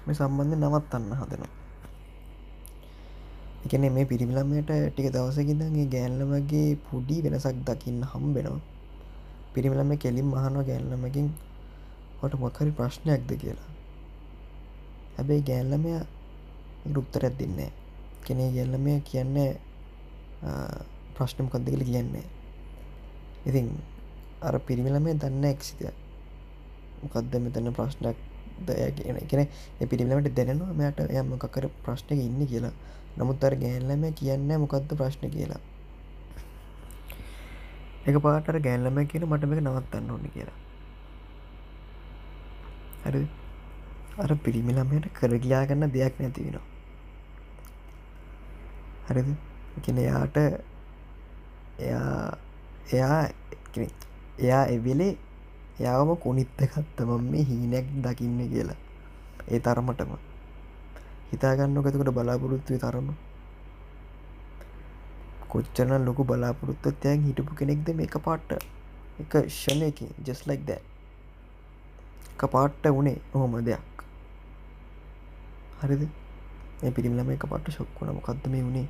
මේ 0.07 0.15
සම්බන්ධ 0.15 0.57
නවත්තන්න 0.57 1.17
හදනවා. 1.21 1.58
එකන 3.65 3.85
මේ 3.91 4.05
පිරිමිලමයට 4.05 4.71
ටික 4.87 5.09
දවසකිදගේ 5.15 5.87
ගෑල්ලමගේ 5.89 6.69
පුඩි 6.85 7.17
වෙනසක් 7.25 7.57
දකින්න 7.67 8.03
හම්බෙනවා 8.05 8.61
පිරිමිලම 9.55 9.91
කෙලින් 9.97 10.27
මහනවා 10.27 10.65
ගෑල්ලමකින් 10.65 11.29
ොට 12.23 12.35
මොකරි 12.37 12.71
ප්‍රශ්නයක්ද 12.73 13.31
කියලා? 13.35 13.71
හැබැයි 15.17 15.43
ගෑල්ලමය 15.43 15.93
රුක්තරැත් 16.87 17.39
දෙන්නේ 17.39 17.71
කෙනේ 18.25 18.51
ගැල්ලමය 18.53 19.01
කියන්නේ 19.01 19.51
ප්‍රශ්නමකක්ද 21.15 21.67
කළ 21.67 21.85
කියන්නේ 21.85 22.27
ඉතින් 23.47 23.69
අර 24.43 24.59
පිරිමිලමේ 24.61 25.15
දන්න 25.17 25.45
එක්සිතිය 25.47 25.93
මොකක්ද 27.03 27.35
මෙතන්න 27.39 27.73
ප්‍රශ්නයක් 27.73 28.19
දයගෙන 28.67 29.19
කෙන 29.29 29.89
පිරිමිලමට 29.89 30.35
දැනවා 30.37 30.73
මෙයට 30.75 31.03
යම 31.13 31.35
කකර 31.39 31.69
ප්‍රශ්නක 31.83 32.21
ඉන්න 32.21 32.47
කියලා. 32.47 32.75
නමුත් 33.19 33.45
අර 33.45 33.55
ගෑන්ලම 33.55 34.05
කියන්න 34.13 34.49
මොකක්ද 34.61 34.95
ප්‍රශ්න 34.95 35.29
කියලා. 35.29 35.61
එක 38.07 38.17
පාට 38.23 38.49
ගෑන්ලම 38.67 38.99
කියන 39.07 39.27
මට 39.27 39.45
මේක 39.45 39.63
නවත්තන්න 39.63 40.11
ඕන 40.11 40.25
කියලා. 40.35 40.59
හරි. 43.05 43.23
අර 44.19 44.31
පිරිමිලමයට 44.45 45.07
කරගයා 45.15 45.63
ගන්න 45.67 45.93
දෙයක් 45.93 46.21
නැති 46.21 46.45
වෙනවා. 46.47 46.67
හරිද? 49.09 49.29
එකන 49.79 49.99
යාට 50.03 50.37
එයා 51.79 52.37
එයා 52.93 53.21
එයා 54.39 54.65
එවෙලේ 54.67 55.13
යාවම 55.81 56.11
කොනිත්ත 56.17 56.61
කත්තමම් 56.73 57.31
මේ 57.33 57.45
හීනැක් 57.45 57.87
දකින්න 58.05 58.41
කියලා. 58.49 58.79
ඒ 59.49 59.59
තරමටම. 59.59 60.28
හිතාගන්න 61.31 61.79
ගතකට 61.79 62.11
බලාපොරොත්තුව 62.11 62.79
තරම. 62.79 63.09
කොච්චන 65.49 65.93
ලොකු 66.05 66.25
බලාපොරොත්තත්යන් 66.25 67.25
හිටපු 67.27 67.53
කෙනෙක්ද 67.55 67.89
මේ 67.93 68.07
එක 68.07 68.17
පාට්ට 68.21 68.51
එක 69.19 69.33
ෂණයක 69.51 69.99
ජස් 70.25 70.41
ලයික් 70.47 70.63
ද 70.65 70.71
එක 72.33 72.43
පාට්ට 72.49 72.91
වනේ 72.91 73.19
ඔහොම 73.33 73.57
දෙයක් 73.65 74.05
හරිද 75.81 76.03
ඒ 76.83 76.91
පිරිමිලම 76.91 77.31
එක 77.31 77.47
පට 77.47 77.73
ශොක්වන 77.73 78.15
මොකක්ද 78.15 78.45
මේ 78.49 78.63
වුණේ 78.63 78.89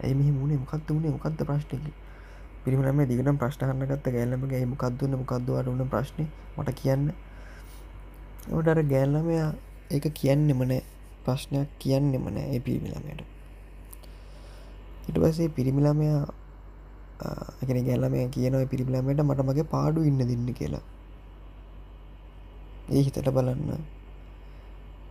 ඇයි 0.00 0.14
මෙහි 0.14 0.32
මුණේ 0.32 0.58
මොකක්ද 0.58 0.88
වුණේ 0.90 1.12
මොකක්ද 1.12 1.42
ප්‍රශ්නක 1.42 1.90
පිරිමිලම 2.62 2.98
දිගට 3.08 3.28
ප්‍රශ්නහන්න 3.40 3.86
ගත්ත 3.88 4.12
ගෑල්ලමගේ 4.12 4.66
මොකක්දුන්න 4.68 5.16
මොකක්දවට 5.16 5.68
වන 5.68 5.88
ප්‍රශ්නය 5.88 6.24
මට 6.56 6.74
කියන්න. 6.76 7.06
ඔටර 8.52 8.80
ගෑල්ලමයා 8.84 9.48
ඒක 9.90 10.06
කියන්න 10.14 10.48
මන 10.50 10.72
ප්‍රශ්නයක් 11.24 11.68
කියන්න 11.78 12.12
මන 12.16 12.36
ඒ 12.44 12.60
පිරිමිලමයට 12.60 13.22
ඉට 15.08 15.18
පසේ 15.18 15.48
පිරිමිලමයා 15.48 16.20
එකන 17.62 17.78
ගැල්ලම 17.86 18.14
කියනව 18.30 18.62
පිරිමිලමට 18.72 19.22
මට 19.22 19.46
මගේ 19.48 19.66
පාඩු 19.72 20.04
ඉන්න 20.04 20.20
දෙන්න 20.20 20.46
කියලා. 20.54 20.84
ඒ 22.88 23.02
හිතට 23.06 23.28
බලන්න. 23.36 23.70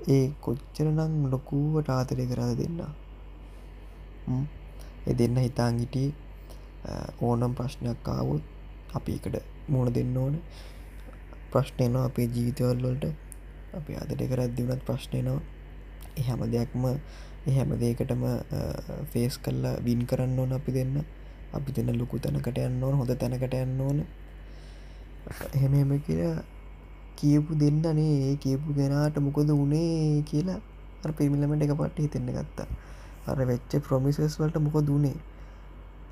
ඒ 0.08 0.26
කොච්චර 0.42 0.88
නං 0.88 1.14
ලොකුවට 1.34 1.90
ආතරය 1.90 2.26
කරද 2.32 2.52
දෙන්න? 2.62 2.80
එ 5.08 5.14
දෙන්න 5.14 5.38
හිතාන් 5.38 5.80
හිටිය 5.84 6.10
ඕනම් 7.22 7.54
ප්‍රශ්නයක් 7.54 8.10
ආවුත් 8.16 8.44
අපි 8.96 9.18
එකට 9.18 9.36
මුණ 9.70 9.94
දෙන්න 9.94 10.18
ඕන. 10.18 10.36
ප්‍රශ්නයනවා 11.52 12.06
අපේ 12.10 12.28
ජීවිතවල්ලොලට 12.28 13.06
අපි 13.74 13.96
අදට 13.96 14.22
කරත් 14.24 14.52
දිවනත් 14.56 14.82
ප්‍රශ්නයනවා 14.82 15.42
එහැම 16.18 16.42
දෙයක්ම 16.48 16.84
එහැම 17.46 17.70
දේකටම 17.76 18.24
ෆේස් 19.12 19.38
කල්ලා 19.38 19.80
වින් 19.80 20.02
කරන්න 20.06 20.40
ඕන 20.40 20.54
අපි 20.54 20.72
දෙන්න. 20.72 20.96
අපි 21.54 21.70
දෙන්න 21.72 21.90
ලොකු 21.94 22.20
තැනකට 22.20 22.58
යන්න 22.60 22.84
ඕන 22.84 22.96
හොඳ 22.96 23.12
තැනකට 23.16 23.54
යන්න 23.56 23.82
ඕන. 23.82 24.00
එහෙම 25.54 25.74
එම 25.76 25.92
කියලා 26.02 26.44
කියපු 27.16 27.56
දෙන්නනේ 27.56 28.14
ඒ 28.24 28.36
කියපු 28.38 28.74
ගෙනාට 28.74 29.18
මොකොද 29.20 29.50
වනේ 29.54 30.22
කියලා 30.24 30.60
අර 31.04 31.12
පිමිලමට 31.14 31.64
එක 31.64 31.74
පට්ට 31.74 32.00
හිතෙන්න 32.00 32.32
ගත්තා. 32.32 32.68
අර 33.28 33.38
වෙච්ච 33.46 33.72
ප්‍රමිසස් 33.82 34.40
වලට 34.40 34.58
මොක 34.60 34.78
දුනේ 34.82 35.18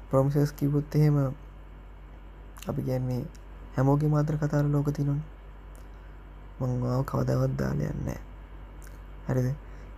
ප්‍රමිසස් 0.09 0.51
කිවොත් 0.53 0.95
එහෙම 0.95 1.17
අපි 2.67 2.81
කියන්නේ 2.81 3.23
හැමෝගේ 3.75 4.09
මාත්‍ර 4.09 4.37
කතාර 4.37 4.65
ලෝක 4.67 4.89
තිනොන් 4.91 5.19
මංවාව 6.59 7.01
කවදවත් 7.05 7.53
දාලයන්න 7.55 8.09
හරිද? 9.27 9.47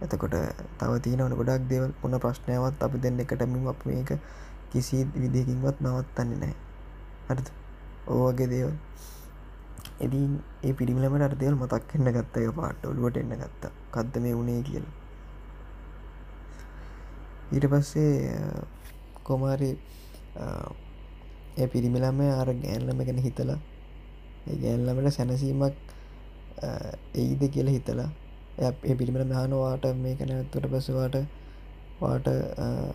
එතකොට 0.01 0.35
තව 0.77 0.91
තියනවන 0.99 1.33
ගොඩක් 1.33 1.63
දෙවල්. 1.67 1.91
ඔන්න 2.03 2.15
ප්‍රශ්නයවත් 2.17 2.79
අපි 2.79 2.97
දෙන්න 2.99 3.19
එකටමින් 3.19 3.67
අප 3.67 3.79
මේක 3.85 4.11
කිසි 4.71 4.97
විදිකින්වත් 5.13 5.77
නවත්තන්නේ 5.79 6.39
නෑ 6.39 6.55
හරි 7.29 7.51
ඕවගේ 8.07 8.47
දේවල්. 8.47 8.75
එදී 9.99 10.27
ඒ 10.63 10.73
පිරිමිලමට 10.73 11.23
අර්දයල් 11.23 11.55
මතක් 11.55 11.95
එන්න 11.95 12.11
ගත්තය 12.11 12.51
පාට 12.51 12.85
ඔලුවට 12.85 13.17
එන්න 13.17 13.35
ගත්තා. 13.35 13.71
කද්ද 13.91 14.15
මේ 14.19 14.35
වුණේ 14.35 14.61
කියලා. 14.63 14.95
ඊට 17.49 17.65
පස්සේ 17.65 18.13
කොමාරි 19.23 19.71
ඒ 21.57 21.67
පිරිමිලම 21.67 22.19
අර 22.31 22.49
ගෑන්ලම 22.55 22.99
ගැන 23.01 23.19
හිතලා 23.19 23.59
ගෑන්ලමට 24.55 25.11
සැනසීමක් 25.11 25.75
එයිද 27.15 27.41
කියල 27.53 27.69
හිතලා 27.69 28.09
ඒ 28.59 28.95
පිළිමට 28.95 29.29
දානවාට 29.29 29.85
මේක 29.97 30.21
නැත්තුට 30.23 30.65
පසවාට 30.67 31.15
වාට 32.01 32.27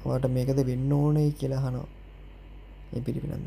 වාට 0.05 0.27
මේකද 0.31 0.59
වෙන්න 0.71 0.93
ඕනයි 0.93 1.31
කියලා 1.33 1.63
හනෝ 1.67 1.87
ඒ 2.93 3.01
පිරිමිලම 3.01 3.47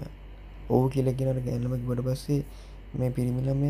ඕ 0.69 0.85
කියල 0.89 1.09
කියනට 1.13 1.43
ගැල්ලමක් 1.45 1.83
ගොඩ 1.85 2.01
පස්සේ 2.03 2.41
මේ 2.93 3.11
පිරිමිලමය 3.11 3.69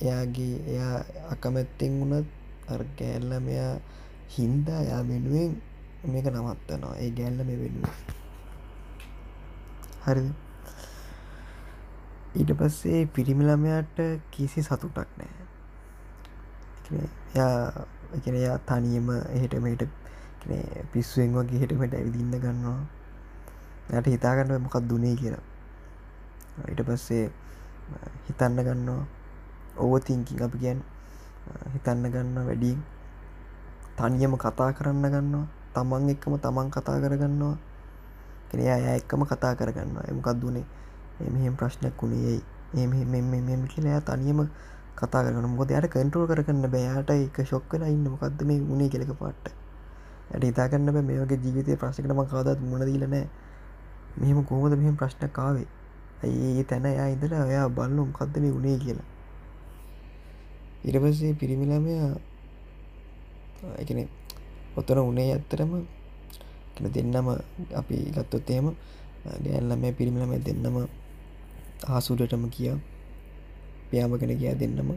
එයාගේ 0.00 0.54
එයා 0.66 0.96
අකමැත්තෙන් 1.30 1.94
වුණත් 2.00 2.28
අර 2.68 2.82
ගෑල්ලමයා 2.98 3.72
හින්දා 4.28 4.82
යා 4.82 5.02
වෙනුවෙන් 5.08 5.52
මේක 6.04 6.26
නවත්තනවා. 6.26 6.94
ඒ 6.96 7.10
ගැල්ලම 7.10 7.48
වෙනුව 7.62 7.86
හරි 10.06 10.24
ඊට 12.36 12.52
පස්සේ 12.54 13.00
පිරිමිලමයාට 13.08 13.96
කිසි 14.30 14.62
සතුටක් 14.62 15.10
නෑ 15.18 15.46
යා 17.34 17.86
එකන 18.12 18.36
යා 18.36 18.58
තනියම 18.60 19.08
එහෙට 19.10 19.54
මෙට 19.60 19.82
පිස්සුවෙන් 20.92 21.32
වගේ 21.34 21.60
හෙටමට 21.60 21.94
ඇවිදින්න 21.94 22.36
ගන්නවා. 22.36 22.80
යට 23.90 24.06
හිතාගන්න 24.06 24.62
මොකක් 24.62 24.76
දුනේ 24.90 25.14
කියලා. 25.16 25.44
ඊට 26.68 26.82
පස්සේ 26.86 27.24
හිතන්න 28.28 28.62
ගන්නවා. 28.62 29.02
ඕවතිංකින් 29.78 30.42
අපි 30.42 30.58
ගැන් 30.58 30.84
හිතන්න 31.74 32.10
ගන්න 32.12 32.46
වැඩින් 32.46 32.78
තනියම 33.98 34.38
කතා 34.38 34.70
කරන්න 34.72 35.10
ගන්නවා. 35.10 35.46
තමන් 35.74 36.10
එක්කම 36.14 36.38
තමන් 36.38 36.70
කතා 36.70 37.00
කරගන්නවා. 37.00 37.56
කෙන 38.48 38.60
අය 38.62 38.96
එක්කම 38.96 39.26
කතා 39.26 39.54
කරගන්න 39.54 39.98
එමකක් 40.06 40.28
දුනේ 40.40 40.66
එමහෙම 41.20 41.56
ප්‍රශ්නයක් 41.56 42.02
වුණේ 42.02 42.34
එ 42.74 42.82
එ 42.82 43.56
කියලා 43.66 44.00
තනියම 44.02 44.40
කතා 44.96 45.22
කරන 45.24 45.48
මොක 45.48 45.70
යට 45.70 45.88
කන්ටරෝල් 45.88 46.26
කරන්න 46.28 46.68
බෑයාට 46.68 47.10
එක 47.10 47.38
ශොක්කල 47.44 47.82
ඉන්න. 47.84 48.04
මොකක්ද 48.04 48.42
මේ 48.42 48.60
උුණේ 48.62 48.88
කෙලක 48.88 49.12
පාට්ට 49.14 49.46
ඇයට 50.30 50.44
ඉතාකන්න 50.44 50.92
බෑ. 50.92 51.02
මේ 51.02 51.18
වගේ 51.22 51.38
ජීවිතය 51.38 51.76
ප්‍රශ්කටම 51.76 52.20
කාදත් 52.26 52.60
මුණදීලනෑ 52.62 53.26
මෙහෙම 54.18 54.44
කෝමද 54.44 54.74
මෙහම 54.74 54.96
ප්‍රශ්න 54.96 55.28
කාවේ 55.30 55.68
ඇඒ 56.22 56.64
තැන 56.64 56.86
යා 56.90 57.08
ඉදලා 57.08 57.44
ඔයා 57.44 57.68
බලන්නු 57.70 58.06
මොකක්ද 58.06 58.40
මේ 58.40 58.52
උුණේ 58.52 58.78
කියලා. 58.78 59.08
ඉරපස්සේ 60.84 61.34
පිරිමිලාමය 61.34 61.92
එකන 63.82 63.98
ඔතන 64.76 64.98
උනේ 65.00 65.32
ඇත්තරම 65.32 65.72
දෙන්නම 66.86 67.28
අපි 67.74 67.96
ගත්තොත් 68.12 68.50
එහෙම 68.50 68.68
ගෑල්ලම 69.44 69.82
පිරිමිලම 69.98 70.32
දෙන්නම 70.40 70.76
ආසුඩටම 71.84 72.48
කියා 72.48 72.78
පියාමගෙන 73.90 74.38
ගයා 74.38 74.54
දෙන්නම. 74.54 74.90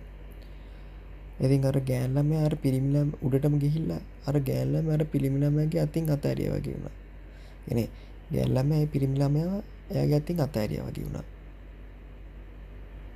ඉතින් 1.40 1.66
අර 1.66 1.78
ගෑල්ලම 1.80 2.32
අර 2.46 2.54
පිරිමිලම් 2.56 3.10
උඩටම 3.22 3.56
ගිහිල්ලා 3.60 4.02
අර 4.28 4.36
ගෑල්ලම 4.40 4.90
අර 4.90 5.02
පිළිමිලමගේ 5.06 5.82
අතින් 5.82 6.10
අතෑරිය 6.10 6.50
වගේ 6.50 6.76
වුණා. 6.76 6.96
එන 7.70 7.80
ගැල්ලම 8.32 8.72
පිරිමිලාමව 8.88 9.38
එයාගේ 9.92 10.18
අතින් 10.18 10.40
අතෑරිය 10.40 10.82
වගේ 10.82 11.06
වුණා. 11.06 11.26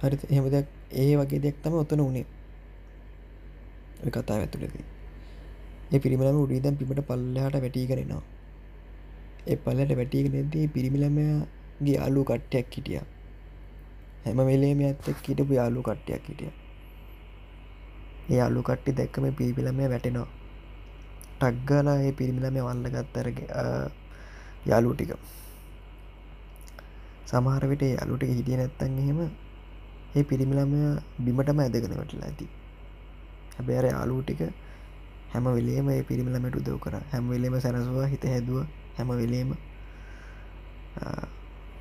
හරි 0.01 0.17
එහෙමද 0.29 0.55
ඒ 0.93 1.15
වගේ 1.15 1.39
දෙයක් 1.39 1.57
තම 1.63 1.73
ඔතන 1.73 2.01
වනේ 2.01 2.25
කතා 4.11 4.37
ඇතුළදී. 4.37 4.85
ඒ 5.93 5.99
පිරිමිලම 5.99 6.37
උඩීදම් 6.37 6.75
පිමට 6.75 7.01
පල්ලහට 7.07 7.55
වැටීගෙනෙනවා 7.55 8.23
ඒ 9.47 9.55
පල්ලට 9.55 9.91
වැටීගෙනදී 9.95 10.67
පිරිමිලමගේ 10.67 11.97
අලු 11.97 12.21
කට්ටයක් 12.23 12.67
හිටියා. 12.77 13.05
හැම 14.23 14.39
වෙලේම 14.49 14.79
ඇත්තක් 14.81 15.27
හිටපු 15.27 15.53
යාලු 15.53 15.81
කට්ටයක් 15.81 16.23
හිටිය. 16.29 16.51
ඒ 18.29 18.41
අලු 18.41 18.61
කට්ටි 18.61 18.97
දැක්කම 18.97 19.25
පිරිපිලම 19.37 19.79
වැටෙනවා. 19.83 20.27
ටක්ගලා 21.41 21.97
ඒ 21.99 22.11
පිරිමිලම 22.13 22.57
වල්ල 22.57 22.87
ගත්තරග 22.89 23.37
යාලු 24.65 24.93
ටික. 24.93 25.11
සමහරවිට 27.25 27.83
යාලුට 27.89 28.23
හිටිය 28.29 28.57
නැත්තන් 28.57 28.99
එහෙම 28.99 29.19
ඒ 30.15 30.23
පිරිමිලම 30.23 30.73
බිමටම 31.19 31.59
ඇදගෙන 31.59 31.97
වැටලා 31.99 32.27
ඇති. 32.29 32.47
හැබැර 33.55 33.85
යාලු 33.85 34.21
ටික 34.23 34.41
හැම 35.33 35.45
වෙලේම 35.49 35.89
ඒ 35.89 36.03
පිරිමිලමට 36.03 36.55
උදව 36.55 36.77
කර. 36.79 36.95
හැම 37.11 37.29
වෙලේම 37.29 37.55
සැනසවා 37.59 38.07
හිත 38.07 38.23
හැදුව 38.25 38.65
හැම 38.97 39.09
වෙලේම 39.21 39.49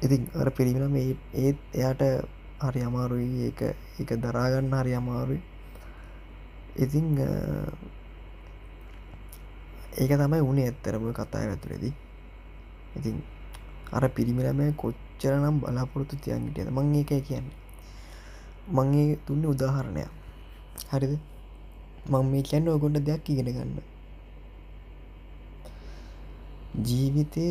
ඉතින් 0.02 0.22
අර 0.34 0.48
පිරිමිලම 0.50 0.94
ඒත් 0.96 1.58
එයාට 1.74 2.02
හරි 2.60 2.80
අමාරුයි. 2.82 3.28
ඒක 3.46 3.60
එක 4.00 4.10
දරාගන්න 4.22 4.74
හරි 4.74 4.92
අමාරුයි. 4.94 5.42
ඉතිං 6.76 7.06
ඒක 10.00 10.10
තමයි 10.10 10.40
උනේ 10.40 10.66
ඇත්තරම 10.68 11.04
කතා 11.12 11.42
ඇතුරෙදී 11.44 11.94
ඉතින් 12.96 13.16
අර 13.92 14.04
පිරිමිලම 14.08 14.60
කොච්චර 14.76 15.32
නම් 15.36 15.60
බලාපොරොත්තු 15.60 16.16
තියන්ගිටියද 16.16 16.68
මං 16.70 16.94
ඒක 16.94 17.12
කියන්නේ. 17.28 17.56
මංගේ 18.68 19.18
තුන්න 19.26 19.44
උදාහරණයක්. 19.44 20.10
හරිද? 20.90 21.18
මං 22.10 22.24
මේ 22.30 22.42
කියන්න 22.42 22.68
ඔගොඩ 22.68 22.96
දෙයක් 22.98 23.28
ඉගෙන 23.30 23.48
ගන්න. 23.48 23.80
ජීවිතය 26.86 27.46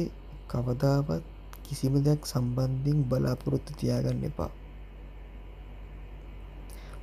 කවදාවත් 0.47 1.23
කිසිම 1.71 1.93
දෙයක් 2.03 2.25
සම්බන්ධින් 2.25 3.03
බලාපොරොත්තු 3.09 3.75
තියාගන්න 3.79 4.23
එපා. 4.29 4.49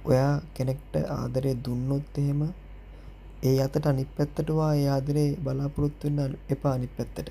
ඔයා 0.04 0.32
කෙනෙක්ට 0.54 0.94
ආදරය 1.10 1.52
දුන්නොත් 1.64 2.18
එහෙම 2.22 2.42
ඒ 3.42 3.54
අතට 3.64 3.86
අනිත් 3.86 4.10
පැත්තටවා 4.16 4.72
ඒ 4.74 4.88
ආදරේ 4.88 5.28
බලාපොරොත්තුවෙන්න 5.44 6.34
එපා 6.50 6.72
අනිත් 6.78 6.92
පැත්තට. 6.96 7.28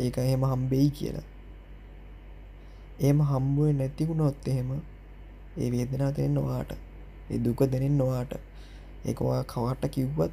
ඒක 0.00 0.16
එහෙම 0.18 0.44
හම්බෙයි 0.44 0.88
කියලා. 0.90 1.26
එම 3.00 3.20
හම්බුවේ 3.22 3.72
නැතිවුණොත් 3.72 4.48
එහෙම 4.52 4.70
ඒ 5.56 5.68
වේදනා 5.74 6.10
දෙන්න 6.18 6.40
වාට 6.46 6.72
ඒ 7.30 7.38
දුක 7.44 7.60
දෙනෙන් 7.72 7.98
නොවාට 7.98 8.32
ඒවා 9.04 9.42
කවාට 9.44 9.84
කිව්වත් 9.90 10.32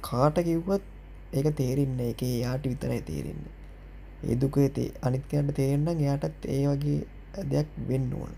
කාට 0.00 0.40
කිව්වත් 0.48 0.88
ඒක 1.34 1.50
තේරෙන්න 1.60 2.00
එක 2.06 2.24
යාට 2.36 2.64
විතරයි 2.64 3.02
තේරෙන්න. 3.02 3.44
ඒ 4.24 4.36
දුක 4.36 4.56
තේ 4.70 4.88
අනිත්කයන්ට 5.02 5.54
තේරෙන්න්න 5.54 5.88
එයාටත් 5.96 6.46
ඒ 6.48 6.64
වගේ 6.66 7.00
දෙයක් 7.44 7.68
වෙන්න 7.88 8.12
ඕන. 8.12 8.32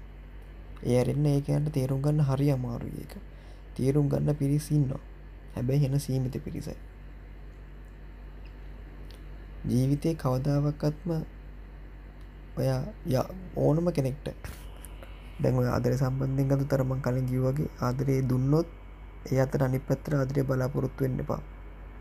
ඒරෙන්න 0.85 1.27
ඒකන්ට 1.27 1.73
තේරුම් 1.73 2.03
ගන්න 2.03 2.29
හරි 2.29 2.49
අමාරු 2.51 2.89
ඒක. 2.95 3.15
තේරුම් 3.77 4.09
ගන්න 4.09 4.35
පිරිසින්නවා 4.35 5.03
හැබැයි 5.55 5.83
හෙන 5.83 6.01
සීමිත 6.01 6.37
පිරිසයි. 6.45 6.77
ජීවිතය 9.67 10.15
කවදාවක්කත්ම 10.15 11.11
ඔයා 12.57 12.81
ය 13.07 13.17
ඕනම 13.57 13.87
කෙනෙක්ට 13.93 14.27
දැන්ව 15.41 15.61
ආදර 15.67 15.95
සම්බන්ධෙන් 15.95 16.51
ගතු 16.51 16.67
තරමන් 16.67 17.01
කලින් 17.01 17.27
කිව්වගේ 17.27 17.71
ආදරේ 17.81 18.21
දුන්නොත් 18.23 18.69
ඒ 19.27 19.41
අතට 19.41 19.63
අනි 19.63 19.79
පැත්‍ර 19.81 20.13
ආදරය 20.17 20.43
බලාපොරොත්තු 20.43 21.05
වෙන්න 21.05 21.21
එපා. 21.21 21.41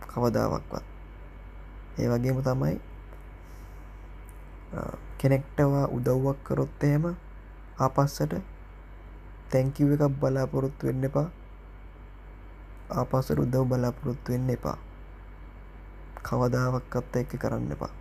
කවදාවක්වත් 0.05 0.85
ඒ 1.99 2.07
වගේම 2.11 2.39
තමයි 2.41 2.75
කෙනෙක්ටවා 5.17 5.85
උදව්වක් 5.89 6.37
කරොත් 6.43 6.83
එහෙම 6.83 7.05
ආපස්සට 7.79 8.33
තැංකිව 9.51 9.91
එකක් 9.91 10.15
බලාපොරොත්තු 10.19 10.87
වෙන්න 10.87 11.03
එපා. 11.03 11.27
ආපසට 12.91 13.37
උදව් 13.37 13.63
බලාපොරොත්තු 13.65 14.31
වෙන්න 14.31 14.49
එපා. 14.49 14.77
කවදාවක්කත් 16.23 17.15
එක 17.15 17.37
කරන්න 17.37 17.71
එපා. 17.71 17.93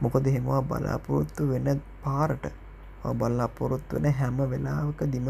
මොකද 0.00 0.26
හෙමවා 0.28 0.62
බලාපොරොත්තු 0.62 1.48
වෙන 1.48 1.80
පාරට 2.02 2.44
බල්ලාපොරොත්තු 3.12 3.96
වෙන 3.96 4.14
හැම 4.14 4.38
වෙලාවකදිම 4.50 5.28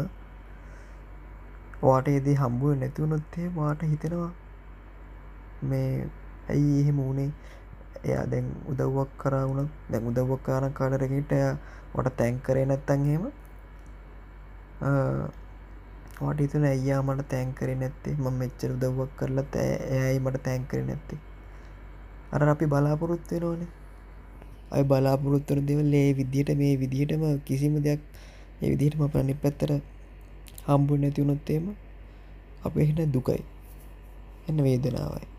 වාට 1.81 2.07
එදී 2.09 2.35
හම්බුව 2.35 2.73
නැතිවුණොත්තේ 2.75 3.47
වාට 3.55 3.81
හිතෙනවා 3.83 4.31
මේ 5.63 5.89
ඇයි 6.49 6.79
එහෙම 6.81 6.99
වුණේ 6.99 7.29
එයා 8.03 8.25
දැන් 8.25 8.47
උදව්වක් 8.71 9.11
කරවුණ 9.17 9.69
දැන් 9.91 10.09
උදව්වක් 10.09 10.41
කාරන් 10.43 10.73
කාඩරකට 10.73 11.33
වට 11.93 12.15
තැන්කරේ 12.17 12.65
නැත්තන් 12.65 13.05
හෙම 13.09 13.23
වටතුන 16.21 16.65
ඇයා 16.65 17.01
මට 17.01 17.29
තැන්කරේ 17.29 17.75
නැත්තේ. 17.75 18.15
ම 18.15 18.25
මෙච්චර 18.41 18.69
උදව්වක් 18.71 19.11
කරලා 19.19 19.45
ඇයි 19.59 20.19
මට 20.19 20.43
තැන්කරේ 20.43 20.83
නැත්තේ. 20.83 21.19
අර 22.33 22.49
අපි 22.49 22.65
බලාපොරොත්වේ 22.65 23.39
නොනේ 23.39 23.71
අය 24.71 24.83
බලාපොරොත්තුන 24.83 25.65
දෙවල් 25.67 25.93
ඒ 25.93 26.11
විදිහට 26.13 26.49
මේ 26.57 26.73
විදිහටම 26.79 27.23
කිසිම 27.47 27.75
දෙයක් 27.85 28.01
ඒ 28.61 28.69
විදිහටම 28.71 29.03
පනි 29.13 29.35
පැත්තර 29.35 29.71
හම්බු 30.67 30.93
නැතිවුණොත්තේම 30.97 31.65
අප 32.65 32.73
එහෙට 32.77 33.13
දුකයි. 33.13 33.43
එන්න 34.47 34.59
වේදනාවයි. 34.65 35.32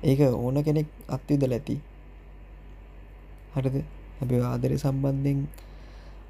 ඒක 0.00 0.20
ඕන 0.34 0.56
කෙනෙක් 0.62 0.88
අත්විදල 1.08 1.52
ඇති. 1.52 1.76
හරිද? 3.52 3.84
හැබ 4.18 4.30
ආදරය 4.32 4.76
සම්බන්ධයෙන් 4.76 5.48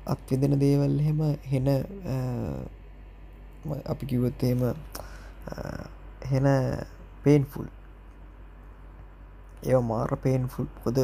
අත්විදන 0.06 0.54
දේවල් 0.56 0.94
එහෙම 0.96 1.20
හෙන 1.44 1.66
අපි 3.84 4.04
කිවොත්තේම 4.06 4.62
හෙන 6.22 6.46
පේන්ෆුල් 7.22 7.66
ඒ 9.62 9.80
මාර 9.82 10.10
පේන්ෆුල් 10.16 10.66
කොද 10.82 10.98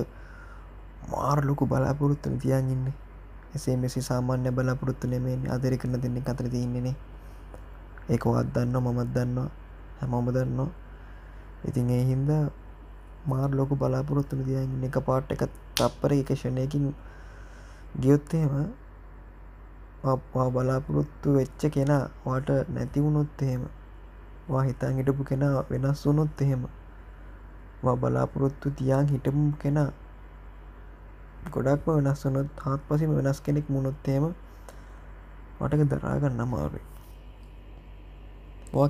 මාර 1.07 1.38
ලොකු 1.42 1.66
බලාපොරොත්තුන 1.66 2.38
තියන් 2.38 2.66
ඉන්න. 2.66 2.87
එසේ 3.55 3.76
මෙසි 3.76 4.00
සාමාන්‍ය 4.00 4.50
බලාපොරොත්තු 4.50 5.07
නෙමේ 5.07 5.38
අදරි 5.48 5.76
කරන 5.76 6.00
දෙන්නේ 6.00 6.24
අතර 6.24 6.48
තියන්නේනේ 6.48 6.96
ඒක 8.09 8.24
වත් 8.24 8.48
දන්න 8.55 8.76
මමත් 8.79 9.11
දන්නවා 9.14 9.50
හැමෝම 9.98 10.26
දන්නවා. 10.31 10.86
ඉතින් 11.66 11.90
ඒ 11.90 12.05
හින්ද 12.05 12.31
මාර් 13.26 13.50
ලොකු 13.50 13.74
බලාපොරොත්තුන 13.76 14.44
තියන්න 14.44 14.85
එක 14.85 14.98
පාට් 15.02 15.31
එක 15.31 15.42
තප්පර 15.74 16.12
එක 16.14 16.31
ෂණයකින් 16.33 16.87
ගියොත්තේම 18.00 18.52
බලාපොරොත්තු 20.55 21.29
වෙච්ච 21.37 21.62
කෙනා 21.70 22.05
වාට 22.24 22.48
නැතිවුණොත් 22.68 23.42
එහෙම 23.42 23.62
වා 24.48 24.62
හිතන් 24.62 24.98
හිටපු 24.98 25.22
කෙනා 25.24 25.64
වෙනස් 25.70 26.07
වුනොත් 26.07 26.40
එහෙම 26.40 26.66
බලාපොරොත්තු 27.94 28.70
තියාන් 28.72 29.07
හිටපු 29.07 29.46
කෙනා 29.59 29.90
ගොඩක්ම 31.50 31.88
වෙනස් 31.98 32.26
වනොත් 32.26 32.48
හත් 32.64 32.81
පසිම 32.88 33.16
වෙනස් 33.18 33.40
කෙනෙක් 33.40 33.66
මුණොත්තේම 33.68 34.24
මටක 35.61 35.83
දරාගන්න 35.90 36.40
අමාරුයි. 36.40 36.96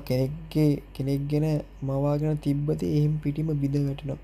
කෙනෙක්ගේ 0.07 0.71
කෙනෙක් 0.95 1.21
ගැන 1.31 1.45
මවාගෙන 1.81 2.37
තිබ්බති 2.37 2.85
එහෙම 2.97 3.13
පිටිම 3.23 3.49
බිඳ 3.61 3.75
වැටෙනවා. 3.87 4.19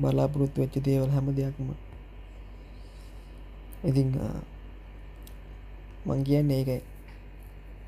බලාපොරොත්තු 0.00 0.62
වෙච්ච 0.62 0.74
දේවල් 0.86 1.10
හැම 1.10 1.26
දෙයක්ම. 1.38 1.68
ඉතිං 3.84 4.08
මං 6.06 6.20
කියන්න 6.24 6.50
ඒකයි. 6.50 6.80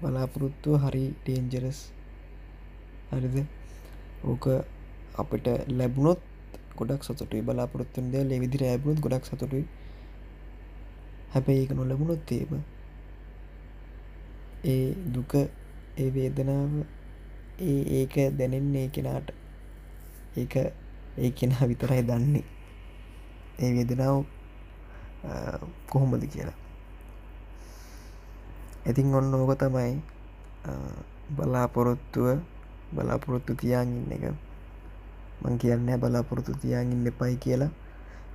බලාපොරොත්තුව 0.00 0.74
හරි 0.84 1.04
ටේන්ජරස් 1.22 1.78
හරිද? 3.10 3.36
ඕක 4.24 4.44
අපිට 5.14 5.46
ලැබුණොත් 5.78 6.20
ගොඩක් 6.78 7.02
සතුටුයි. 7.04 7.42
බලාපොරොත්තුන් 7.42 8.10
දෙ 8.12 8.18
ලෙවිදිර 8.24 8.62
ඇබුණුත් 8.64 9.00
ගොඩක් 9.00 9.24
සතුටුයි. 9.24 9.64
හැබැයි 11.32 11.62
ඒක 11.62 11.72
නොලැබුණොත් 11.78 12.32
ඒම 12.32 12.52
ඒ 14.64 14.94
දුක 14.94 15.32
ඒ 15.96 16.10
වේදනාව 16.14 16.84
ඒ 17.58 17.80
ඒක 18.00 18.14
දැනෙන්නේ 18.38 18.88
කෙනාට. 18.88 19.32
ඒක 20.36 20.54
ඒ 21.16 21.30
කෙනා 21.30 21.68
විතරයි 21.68 22.02
දන්නේ. 22.02 22.44
ඒ 23.58 23.70
වේදනාව 23.74 24.24
කොහොමද 25.88 26.24
කියලා. 26.26 26.58
ඉතින් 28.86 29.14
ඔන්න 29.14 29.34
ඕක 29.34 29.56
තමයි 29.58 30.00
බලාපොරොත්තුව 31.36 32.40
බලාපොරොත්තු 32.92 33.54
තියාන් 33.54 33.88
ඉන්න 33.88 34.12
එක. 34.12 34.24
මං 35.42 35.58
කියන්න 35.58 35.88
බලාපොරොත්තු 36.00 36.52
තියාන් 36.52 36.92
ඉන්න 36.92 37.06
එපයි 37.06 37.36
කියලා. 37.36 37.72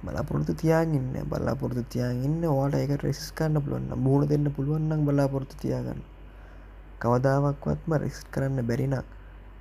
බලාපොරොත්තු 0.04 0.54
තියාන් 0.54 0.94
ඉන්න 0.94 1.14
බලාපොරොත්තු 1.30 1.86
තියාන් 1.86 2.24
ඉන්න 2.24 2.42
වාට 2.42 2.76
එක 2.76 2.98
රෙසිස් 3.02 3.30
කන්න 3.34 3.62
පුළුවන්න 3.62 3.94
මුහුණ 3.98 4.30
දෙන්න 4.30 4.54
පුළුවන්නම් 4.56 5.06
බලාපොරොත්තු 5.06 5.58
තියාගන්න. 5.58 6.14
කවදාවක්වත්ම 7.06 7.91
රෙස් 8.02 8.18
කරන්න 8.32 8.68
බැරිනක් 8.68 9.15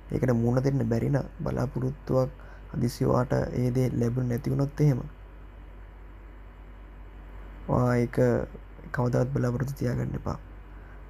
ඒකට 0.07 0.33
මුණ 0.35 0.61
දෙන්න 0.61 0.81
බැරින 0.87 1.17
බලාපොරොත්තුවක් 1.39 2.29
හදිසිවාට 2.71 3.31
ඒදේ 3.53 3.87
ලැබුණ 3.93 4.29
නැතිවුණොත් 4.29 4.79
එහෙම. 4.79 4.99
ඒක 7.95 8.17
කවදත් 8.91 9.29
බලාපොරොතු 9.33 9.73
තියාගන්න 9.73 10.15
එපා. 10.15 10.37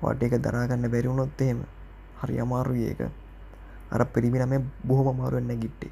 වාට 0.02 0.24
එක 0.24 0.36
දරාගන්න 0.40 0.88
බැරිවුණොත් 0.88 1.42
එහෙම 1.42 1.60
හරි 2.22 2.40
අමාරුයි 2.40 2.86
ඒක. 2.90 3.02
අර 3.92 4.02
පිරිමිනම 4.08 4.72
බොහොම 4.84 5.08
අමාරුවෙන් 5.10 5.48
නැගිට්ටේ. 5.48 5.92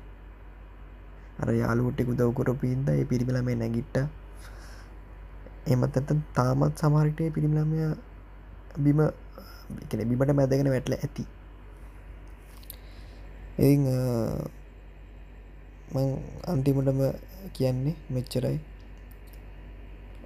අර 1.39 1.49
යාලුවටෙකු 1.53 2.15
දවකොට 2.15 2.59
පින්ද 2.61 2.87
ඒ 2.89 3.05
පිරිමිලම 3.05 3.51
නැගිට්ට. 3.53 3.97
එමත් 5.65 5.97
ඇත 5.97 6.09
තාමත් 6.33 6.73
සමාරිටය 6.77 7.31
පිරිමිලමය 7.31 7.95
බිම 8.77 8.99
එකන 9.83 10.03
බිමට 10.09 10.33
මැදගෙන 10.39 10.69
වැටල 10.73 10.95
ඇති. 10.97 11.23
එ 13.59 13.67
අන්තිමටම 16.51 17.01
කියන්නේ 17.55 17.95
මෙච්චරයි. 18.09 18.59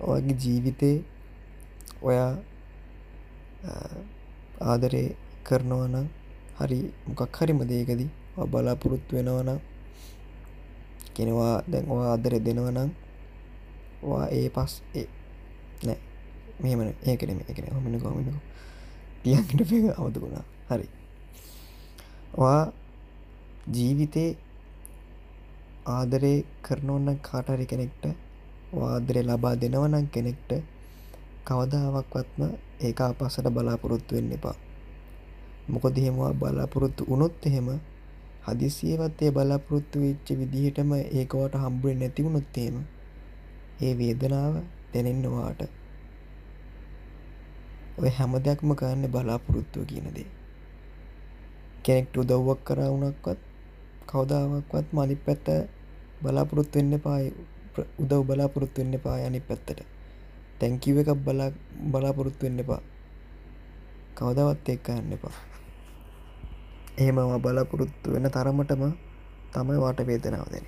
ඔගේ 0.02 0.38
ජීවිතේ 0.42 0.98
ඔයා 2.02 2.32
ආදරේ 4.72 5.08
කරනවනම් 5.48 6.08
හරි 6.60 6.80
මොකක් 7.08 7.38
හරිම 7.40 7.60
දේකදී 7.72 8.10
බලාපොරොත්තු 8.52 9.18
වෙනවනම් 9.18 9.60
කෙනවා 11.16 11.56
දැන්වා 11.72 12.14
අදර 12.16 12.34
දෙනවනම් 12.48 12.90
වා 14.10 14.26
ඒ 14.38 14.48
පස් 14.56 14.74
නෑ. 15.86 15.98
මෙහමන 16.62 16.90
ඒකන 17.06 17.42
එකන 17.52 17.66
හොමින 17.76 18.00
කොමිනක 18.02 18.47
තියන්ට 19.28 19.62
පේ 19.70 19.94
අවදකුණා 19.94 20.44
හරි. 20.70 20.88
වා 22.38 22.62
ජීවිතේ 23.70 24.30
ආදරේ 25.88 26.38
කරනවන්න 26.62 27.20
කාටරි 27.22 27.66
කෙනෙක්ට 27.66 28.06
ආදරය 28.84 29.22
ලබා 29.24 29.56
දෙනවනම් 29.56 30.08
කෙනෙක්ට 30.08 30.52
කවදාවක්වත්ම 31.46 32.42
ඒක 32.82 33.02
අපසට 33.02 33.50
බලාපොරොත්තු 33.50 34.16
වෙන්න 34.16 34.32
එපා. 34.32 34.56
මොකද 35.70 35.98
එහෙමවා 35.98 36.34
බලාපොරොත්තු 36.34 37.10
වනොත් 37.12 37.46
එහෙම 37.46 37.68
හදිසියවත් 38.48 39.20
ඒ 39.22 39.32
බලාපොරොත්තු 39.32 40.04
වෙච්ච 40.04 40.28
විදිහටම 40.40 40.92
ඒකවට 40.94 41.60
හම්බුවෙන් 41.64 42.00
නැතිවුණොත් 42.00 42.58
එහෙම 42.58 42.78
ඒ 43.82 43.94
වේදනාව 43.94 44.54
දැනෙන්නවාට 44.94 45.77
ඔය 47.98 48.10
හැම 48.10 48.34
දෙයක්ම 48.46 48.72
කරන්න 48.80 49.06
බලාපොරොත්තුව 49.08 49.84
කියන 49.90 50.08
දේ. 50.16 50.30
කෙනෙක්ට 51.84 52.18
උදව්වක් 52.18 52.60
කරා 52.68 52.90
වුණක්වත් 52.94 53.40
කවදාවක්වත් 54.08 54.88
මලි 54.94 55.16
පැත්ත 55.18 55.48
බලාපොරොත්තු 56.22 56.76
වෙන්න 56.80 57.00
පාය 57.00 57.26
උදව් 58.00 58.22
බලාපොරොත්තු 58.30 58.78
වෙන්න 58.82 59.00
පා 59.00 59.18
අනි 59.28 59.40
පැත්තට. 59.40 59.80
තැංකිව 60.60 60.98
එකක් 60.98 61.12
බලා 61.26 61.50
බලාපොරොත්තු 61.92 62.46
වෙන්න 62.46 62.60
එපා. 62.60 62.82
කවදවත් 64.16 64.68
එක් 64.70 64.88
යන්න 64.90 65.16
එපා. 65.18 65.36
එහෙම 66.98 67.18
බලාපොරොත්තු 67.46 68.14
වෙන 68.14 68.30
තරමටම 68.30 68.84
තමයි 69.54 69.80
වාට 69.84 70.00
වේදනාව 70.10 70.48
දෙන 70.54 70.66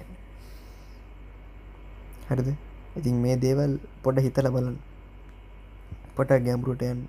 හරිද? 2.29 2.49
ඉතින් 2.97 3.15
මේ 3.23 3.35
දේවල් 3.43 3.71
පොඩ 4.03 4.17
හිතල 4.25 4.49
බලන් 4.49 4.75
පොට 6.15 6.31
ගැම්රුටයන් 6.45 6.99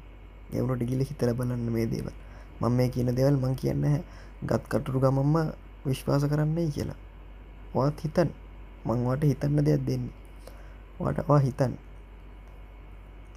ගැවරුට 0.53 0.83
ගිලි 0.91 1.05
හිතල 1.05 1.31
බලන්න 1.39 1.69
මේ 1.75 1.87
දේවල් 1.93 2.15
මං 2.61 2.73
මේ 2.79 2.89
කියන 2.95 3.15
දෙවල් 3.19 3.37
මං 3.43 3.55
කියන්න 3.61 3.85
ගත් 4.49 4.63
කටුරු 4.71 5.01
ගමම්ම 5.01 5.37
විශ්වාස 5.87 6.25
කරන්නේ 6.31 6.69
කියලා. 6.75 6.99
වාත් 7.75 8.01
හිතන් 8.05 8.29
මංවාට 8.85 9.23
හිතන්න 9.25 9.65
දෙයක් 9.67 9.83
දෙන්නේ. 9.89 10.15
වටවා 11.01 11.41
හිතන් 11.41 11.73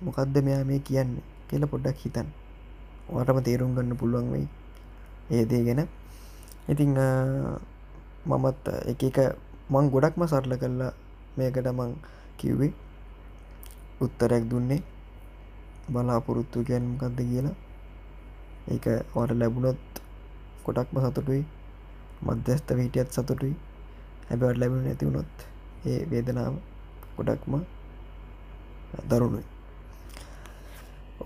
මොකක්ද 0.03 0.35
මෙයා 0.43 0.63
මේ 0.69 0.79
කියන්නේ 0.79 1.23
කියල 1.47 1.63
පොඩ්ඩක් 1.71 1.97
හිතන් 2.05 2.27
වාටම 3.09 3.39
තේරුම් 3.45 3.75
ගන්න 3.75 3.97
පුළුවන් 3.97 4.31
වෙයි. 4.33 4.47
ඒ 5.31 5.45
දේ 5.45 5.63
ගැන. 5.63 5.87
ඉතිං 6.71 6.95
මමත් 8.25 8.65
එක 8.91 9.03
එක 9.03 9.17
මං 9.69 9.91
ගොඩක්ම 9.93 10.23
සරල 10.27 10.53
කරලා 10.61 10.91
මේකට 11.37 11.67
මං 11.71 11.91
කිව්වේ 12.37 12.73
උත්තරයක් 14.01 14.43
දුන්නේ. 14.51 14.83
බලාපොරොත්තු 15.91 16.63
ගැන් 16.67 16.83
මොකක්ද 16.91 17.19
කියලා. 17.19 17.55
ඒක 18.71 18.85
වට 19.15 19.39
ලැබුණොත් 19.41 19.81
කොටක්ම 20.65 20.97
සතුටුයි. 21.03 21.43
මධ්‍යස්ථ 22.25 22.71
හිටියත් 22.81 23.09
සතුටුයි. 23.11 23.55
හැබවට 24.29 24.59
ලැබුණ 24.61 24.85
නැතිවුණොත් 24.87 25.33
ඒ 25.85 25.99
වේදනාව 26.11 26.53
ගොඩක්ම 27.17 27.53
දරුණුයි. 29.09 29.45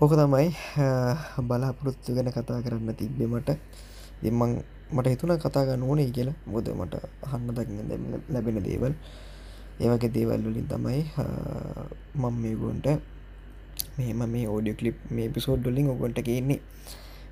ඕක 0.00 0.12
තමයි 0.20 0.48
බලාපොරොත්තු 1.48 2.14
ගැන 2.16 2.30
කතා 2.34 2.58
කරන්න 2.64 2.98
තිබ්බෙමට 2.98 3.50
දෙමං 4.22 4.52
මට 4.94 5.06
හිතුන 5.12 5.32
කතාගන්න 5.44 5.82
ඕනේ 5.82 6.10
කියලා. 6.16 6.36
මොද 6.46 6.66
මට 6.80 6.94
අහන්න 7.26 7.54
දකින්න 7.56 7.80
ලැබෙන 8.32 8.58
දේවල්. 8.66 8.94
ඒවගේ 9.82 10.10
දේවල් 10.16 10.42
වලින් 10.46 10.66
තමයි 10.66 11.00
මං 12.20 12.34
මේ 12.42 12.56
ගොන්ට 12.62 12.86
මෙම 13.98 14.20
මේ 14.30 14.46
ඕඩිය 14.46 14.74
කලිප් 14.74 14.98
මේ 15.10 15.28
පිසෝඩ් 15.28 15.60
ඩොලින් 15.60 15.90
ඔගොන්ට 15.90 16.18
කියන්නේ 16.22 16.60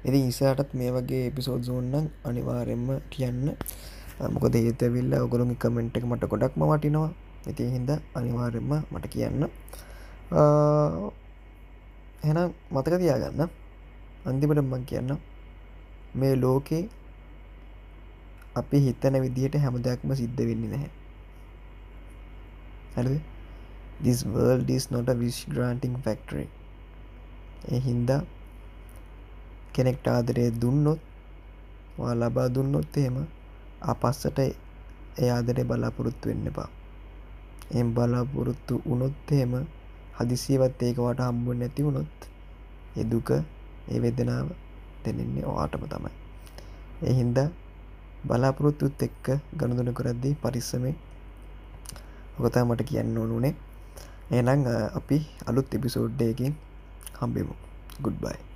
එති 0.05 0.19
ඉසාටත් 0.23 0.71
මේ 0.75 0.91
වගේ 0.91 1.23
එපිසෝඩ් 1.29 1.63
සෝන්නන් 1.63 2.07
අනිවාරෙන්ම 2.25 2.87
කියන්න. 3.11 3.47
මොකද 4.35 4.55
ඒතැවිල්ල 4.57 5.15
ඔගොළුම 5.19 5.51
කමෙන්ට් 5.57 5.97
එක 5.99 6.05
මට 6.05 6.29
ගොඩක්ම 6.33 6.63
වටිනවා. 6.65 7.11
ඉති 7.47 7.65
හින්ද 7.67 7.91
අනිවාර්යෙන්ම 8.15 8.73
මට 8.93 9.07
කියන්න. 9.07 9.43
එනම් 12.23 12.51
මතක 12.75 12.95
තියාගන්න. 13.03 13.51
අන්තිමට 14.25 14.63
මං 14.63 14.85
කියන්න. 14.85 15.11
මේ 16.15 16.35
ලෝකේ 16.37 16.83
අපි 18.55 18.77
හිතන 18.81 19.17
විදිහට 19.23 19.59
හැම 19.59 19.79
දෙයක්ම 19.79 20.15
සිද්ධ 20.15 20.43
වෙන්නේ 20.43 20.71
නැහැ. 20.73 20.91
හරි 22.97 23.19
this 24.01 24.25
world 24.27 24.69
is 24.71 24.91
not 24.91 25.09
a 25.09 25.15
wish 25.15 25.41
granting 25.49 25.97
factory. 26.07 26.47
ඒ 27.69 27.79
හින්දා 27.79 28.21
කෙනෙක්ට 29.75 30.07
ආදරය 30.09 30.45
දුන්නොත් 30.63 31.01
ලබා 32.15 32.49
දුන්නොත් 32.49 32.97
එහෙම 32.97 33.17
අපස්සට 33.83 34.39
ඒ 34.41 35.31
ආදරය 35.31 35.65
බලාපොරොත්තු 35.65 36.29
වෙන්න 36.29 36.51
එපා. 36.51 36.69
එම් 37.73 37.89
බලාපොරොත්තු 37.95 38.75
වනොත් 38.87 39.33
එහෙම 39.33 39.55
හදිසියවත් 40.19 40.83
ඒකවට 40.83 41.21
හම්බුව 41.27 41.59
නැති 41.61 41.87
වුණොත් 41.87 42.17
එදුක 42.97 43.31
ඒ 43.33 43.99
වෙදනාව 44.05 44.49
දැනෙන්නේ 45.03 45.47
ඕටම 45.53 45.85
තමයි. 45.93 46.13
එහින්ද 47.03 47.39
බලාපොරොත්තුත් 48.29 49.03
එක්ක 49.03 49.27
ගණදුන 49.59 49.91
කරද්දී 49.99 50.35
පරිස්සමේ 50.43 50.95
ඔකතා 52.39 52.65
මට 52.65 52.89
කියන්න 52.91 53.19
ඕනුනේ 53.19 53.55
එනම් 54.31 54.67
අපි 54.95 55.23
අලුත් 55.47 55.71
එපිසෝඩ්ඩයකින් 55.71 56.55
හම්බෙමු. 57.21 57.55
ගුඩ්බයි 58.03 58.56